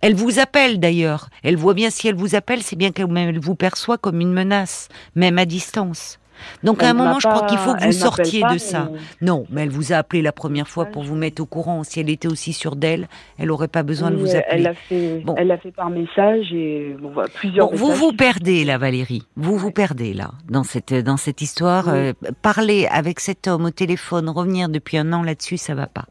Elle 0.00 0.16
vous 0.16 0.40
appelle 0.40 0.80
d'ailleurs. 0.80 1.28
Elle 1.44 1.56
voit 1.56 1.74
bien 1.74 1.90
si 1.90 2.08
elle 2.08 2.16
vous 2.16 2.34
appelle, 2.34 2.64
c'est 2.64 2.74
bien 2.74 2.90
qu'elle 2.90 3.38
vous 3.38 3.54
perçoit 3.54 3.98
comme 3.98 4.20
une 4.20 4.32
menace, 4.32 4.88
même 5.14 5.38
à 5.38 5.44
distance. 5.44 6.18
Donc 6.62 6.82
à 6.82 6.90
un 6.90 6.94
moment, 6.94 7.18
je 7.20 7.28
crois 7.28 7.46
qu'il 7.46 7.58
faut 7.58 7.74
que 7.74 7.84
vous 7.84 7.92
sortiez 7.92 8.42
de 8.52 8.58
ça. 8.58 8.90
Non, 9.20 9.46
mais 9.50 9.62
elle 9.62 9.70
vous 9.70 9.92
a 9.92 9.96
appelé 9.96 10.22
la 10.22 10.32
première 10.32 10.68
fois 10.68 10.86
pour 10.86 11.02
vous 11.02 11.16
mettre 11.16 11.42
au 11.42 11.46
courant. 11.46 11.84
Si 11.84 12.00
elle 12.00 12.10
était 12.10 12.28
aussi 12.28 12.52
sûre 12.52 12.76
d'elle, 12.76 13.08
elle 13.38 13.48
n'aurait 13.48 13.68
pas 13.68 13.82
besoin 13.82 14.10
de 14.10 14.16
vous 14.16 14.30
appeler. 14.30 14.44
Elle 14.50 14.62
l'a 14.62 14.74
fait, 14.74 15.24
elle 15.36 15.58
fait 15.62 15.72
par 15.72 15.90
message 15.90 16.52
et 16.52 16.96
bon, 17.00 17.12
plusieurs. 17.34 17.70
Bon, 17.70 17.76
vous 17.76 17.92
vous 17.92 18.12
perdez 18.12 18.64
là, 18.64 18.78
Valérie. 18.78 19.22
Vous 19.36 19.56
vous 19.56 19.70
perdez 19.70 20.14
là 20.14 20.32
dans 20.48 20.64
cette 20.64 20.92
dans 20.92 21.16
cette 21.16 21.40
histoire. 21.40 21.88
Euh, 21.88 22.12
parler 22.42 22.86
avec 22.90 23.20
cet 23.20 23.48
homme 23.48 23.66
au 23.66 23.70
téléphone, 23.70 24.28
revenir 24.28 24.68
depuis 24.68 24.98
un 24.98 25.12
an 25.12 25.22
là-dessus, 25.22 25.56
ça 25.56 25.74
va 25.74 25.86
pas. 25.86 26.06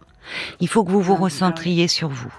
Il 0.59 0.67
faut 0.67 0.83
que 0.83 0.91
vous 0.91 1.01
vous 1.01 1.15
ah, 1.17 1.23
recentriez 1.23 1.87
sur 1.87 2.09
vous. 2.09 2.33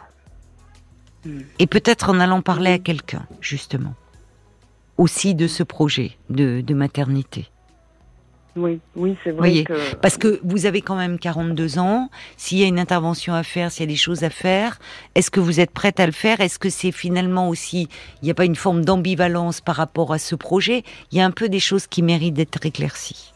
Hmm. 1.24 1.40
Et 1.58 1.66
peut-être 1.66 2.10
en 2.10 2.20
allant 2.20 2.42
parler 2.42 2.72
à 2.72 2.78
quelqu'un, 2.78 3.26
justement, 3.40 3.94
aussi 4.98 5.34
de 5.34 5.46
ce 5.46 5.62
projet 5.62 6.12
de 6.30 6.74
maternité. 6.74 7.51
Oui, 8.54 8.80
oui, 8.96 9.16
c'est 9.24 9.30
vrai. 9.30 9.64
que... 9.64 9.94
Parce 9.96 10.18
que 10.18 10.38
vous 10.44 10.66
avez 10.66 10.82
quand 10.82 10.96
même 10.96 11.18
42 11.18 11.78
ans. 11.78 12.10
S'il 12.36 12.58
y 12.58 12.64
a 12.64 12.66
une 12.66 12.78
intervention 12.78 13.32
à 13.32 13.42
faire, 13.42 13.70
s'il 13.70 13.84
y 13.84 13.88
a 13.88 13.92
des 13.92 13.96
choses 13.96 14.24
à 14.24 14.30
faire, 14.30 14.78
est-ce 15.14 15.30
que 15.30 15.40
vous 15.40 15.58
êtes 15.58 15.70
prête 15.70 16.00
à 16.00 16.06
le 16.06 16.12
faire? 16.12 16.40
Est-ce 16.40 16.58
que 16.58 16.68
c'est 16.68 16.92
finalement 16.92 17.48
aussi, 17.48 17.88
il 18.20 18.26
n'y 18.26 18.30
a 18.30 18.34
pas 18.34 18.44
une 18.44 18.56
forme 18.56 18.84
d'ambivalence 18.84 19.60
par 19.60 19.76
rapport 19.76 20.12
à 20.12 20.18
ce 20.18 20.34
projet? 20.34 20.82
Il 21.10 21.18
y 21.18 21.20
a 21.20 21.24
un 21.24 21.30
peu 21.30 21.48
des 21.48 21.60
choses 21.60 21.86
qui 21.86 22.02
méritent 22.02 22.34
d'être 22.34 22.64
éclaircies. 22.66 23.32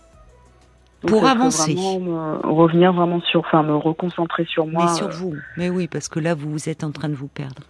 pour 1.07 1.27
avancer. 1.27 1.75
Vraiment 1.75 2.39
revenir 2.43 2.93
vraiment 2.93 3.21
sur, 3.23 3.41
enfin, 3.41 3.63
me 3.63 3.77
reconcentrer 3.77 4.45
sur 4.45 4.67
moi. 4.67 4.87
Mais 4.87 4.97
sur 4.97 5.09
vous. 5.09 5.35
Mais 5.57 5.71
oui, 5.71 5.89
parce 5.89 6.09
que 6.09 6.21
là, 6.21 6.35
vous 6.35 6.69
êtes 6.69 6.85
en 6.85 6.91
train 6.91 7.09
de 7.09 7.15
vous 7.15 7.29
perdre. 7.29 7.63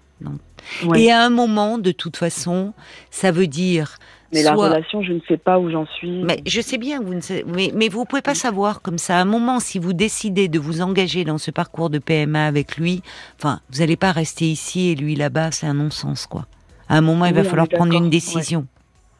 Et 0.94 1.12
à 1.12 1.22
un 1.22 1.30
moment, 1.30 1.78
de 1.78 1.92
toute 1.92 2.16
façon, 2.16 2.72
ça 3.10 3.30
veut 3.30 3.46
dire. 3.46 3.98
Mais 4.32 4.42
la 4.42 4.54
relation, 4.54 5.02
je 5.02 5.12
ne 5.12 5.20
sais 5.28 5.36
pas 5.36 5.58
où 5.58 5.70
j'en 5.70 5.86
suis. 5.86 6.24
Mais 6.24 6.42
je 6.46 6.60
sais 6.60 6.78
bien, 6.78 7.00
vous 7.00 7.14
ne 7.14 7.20
savez, 7.20 7.44
mais, 7.46 7.70
mais 7.74 7.88
vous 7.88 8.04
pouvez 8.04 8.22
pas 8.22 8.34
savoir 8.34 8.82
comme 8.82 8.98
ça. 8.98 9.18
À 9.18 9.20
un 9.20 9.24
moment, 9.24 9.60
si 9.60 9.78
vous 9.78 9.92
décidez 9.92 10.48
de 10.48 10.58
vous 10.58 10.82
engager 10.82 11.24
dans 11.24 11.38
ce 11.38 11.50
parcours 11.50 11.90
de 11.90 11.98
PMA 11.98 12.44
avec 12.44 12.76
lui, 12.76 13.02
enfin, 13.38 13.60
vous 13.70 13.78
n'allez 13.78 13.96
pas 13.96 14.12
rester 14.12 14.46
ici 14.46 14.88
et 14.90 14.94
lui 14.96 15.14
là-bas, 15.14 15.52
c'est 15.52 15.66
un 15.66 15.74
non-sens, 15.74 16.26
quoi. 16.26 16.46
À 16.88 16.96
un 16.96 17.00
moment, 17.00 17.26
il 17.26 17.34
va 17.34 17.44
falloir 17.44 17.68
prendre 17.68 17.94
une 17.94 18.10
décision. 18.10 18.66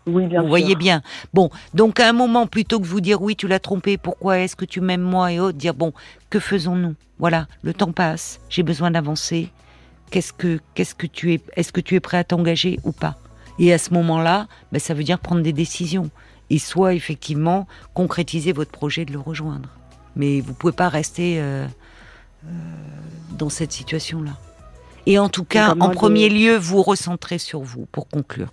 Oui, 0.07 0.27
bien 0.27 0.43
vous 0.43 0.49
voyez 0.49 0.77
bien. 0.77 1.03
Bon, 1.35 1.51
donc 1.75 1.99
à 1.99 2.09
un 2.09 2.13
moment, 2.13 2.47
plutôt 2.47 2.79
que 2.79 2.87
vous 2.87 3.01
dire 3.01 3.21
oui, 3.21 3.35
tu 3.35 3.49
l'as 3.49 3.59
trompé, 3.59 3.97
pourquoi 3.97 4.39
est-ce 4.39 4.55
que 4.55 4.65
tu 4.65 4.81
m'aimes 4.81 5.03
moi 5.03 5.33
et 5.33 5.41
autres, 5.41 5.59
dire 5.59 5.75
bon, 5.75 5.93
que 6.31 6.39
faisons-nous? 6.39 6.95
Voilà, 7.19 7.47
le 7.63 7.75
temps 7.75 7.93
passe, 7.93 8.41
j'ai 8.49 8.63
besoin 8.63 8.93
d'avancer 8.93 9.51
qu'est-ce 10.11 10.33
que 10.33 10.61
qu'est-ce 10.75 10.95
que 10.95 11.07
tu 11.07 11.35
es 11.35 11.41
est-ce 11.57 11.73
que 11.73 11.81
tu 11.81 11.95
es 11.95 12.01
prêt 12.01 12.19
à 12.19 12.25
t'engager 12.25 12.79
ou 12.85 12.93
pas? 12.93 13.17
Et 13.59 13.73
à 13.73 13.79
ce 13.79 13.93
moment-là 13.95 14.49
ben, 14.73 14.79
ça 14.79 14.95
veut 14.95 15.05
dire 15.05 15.19
prendre 15.19 15.43
des 15.43 15.53
décisions. 15.53 16.11
Et 16.49 16.61
soit 16.61 16.95
effectivement 16.95 17.67
concrétiser 17.93 18.53
votre 18.53 18.71
projet 18.71 19.05
de 19.05 19.13
le 19.13 19.19
rejoindre. 19.19 19.69
Mais 20.15 20.41
vous 20.41 20.55
pouvez 20.55 20.73
pas 20.73 20.89
rester 20.89 21.41
euh, 21.41 21.67
euh, 22.45 22.49
dans 23.37 23.49
cette 23.49 23.73
situation 23.73 24.23
là 24.23 24.33
et 25.07 25.19
en 25.19 25.29
tout 25.29 25.45
cas 25.45 25.75
en 25.81 25.91
premier 25.91 26.29
lieu 26.29 26.57
vous 26.57 26.83
recentrer 26.83 27.39
sur 27.39 27.61
vous 27.61 27.87
pour 27.87 28.09
conclure. 28.09 28.51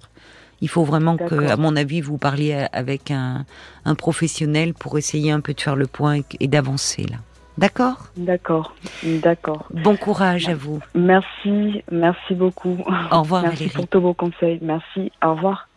Il 0.61 0.69
faut 0.69 0.85
vraiment 0.85 1.17
que, 1.17 1.49
à 1.49 1.57
mon 1.57 1.75
avis, 1.75 1.99
vous 1.99 2.17
parliez 2.17 2.67
avec 2.71 3.11
un, 3.11 3.45
un 3.83 3.95
professionnel 3.95 4.73
pour 4.73 4.97
essayer 4.97 5.29
un 5.31 5.41
peu 5.41 5.53
de 5.53 5.59
faire 5.59 5.75
le 5.75 5.87
point 5.87 6.21
et 6.39 6.47
d'avancer 6.47 7.03
là. 7.03 7.17
D'accord 7.57 8.07
D'accord, 8.17 8.73
d'accord. 9.03 9.67
Bon 9.71 9.95
courage 9.95 10.49
à 10.49 10.55
vous. 10.55 10.79
Merci, 10.95 11.83
merci 11.91 12.33
beaucoup. 12.33 12.77
Au 13.11 13.21
revoir 13.21 13.43
Merci 13.43 13.69
pour 13.69 13.87
tous 13.87 14.01
vos 14.01 14.13
conseils. 14.13 14.59
Merci, 14.61 15.11
au 15.23 15.35
revoir. 15.35 15.67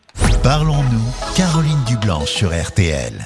Parlons-nous, 0.43 1.35
Caroline 1.37 1.85
Dublanche 1.87 2.31
sur 2.31 2.51
RTL. 2.51 3.21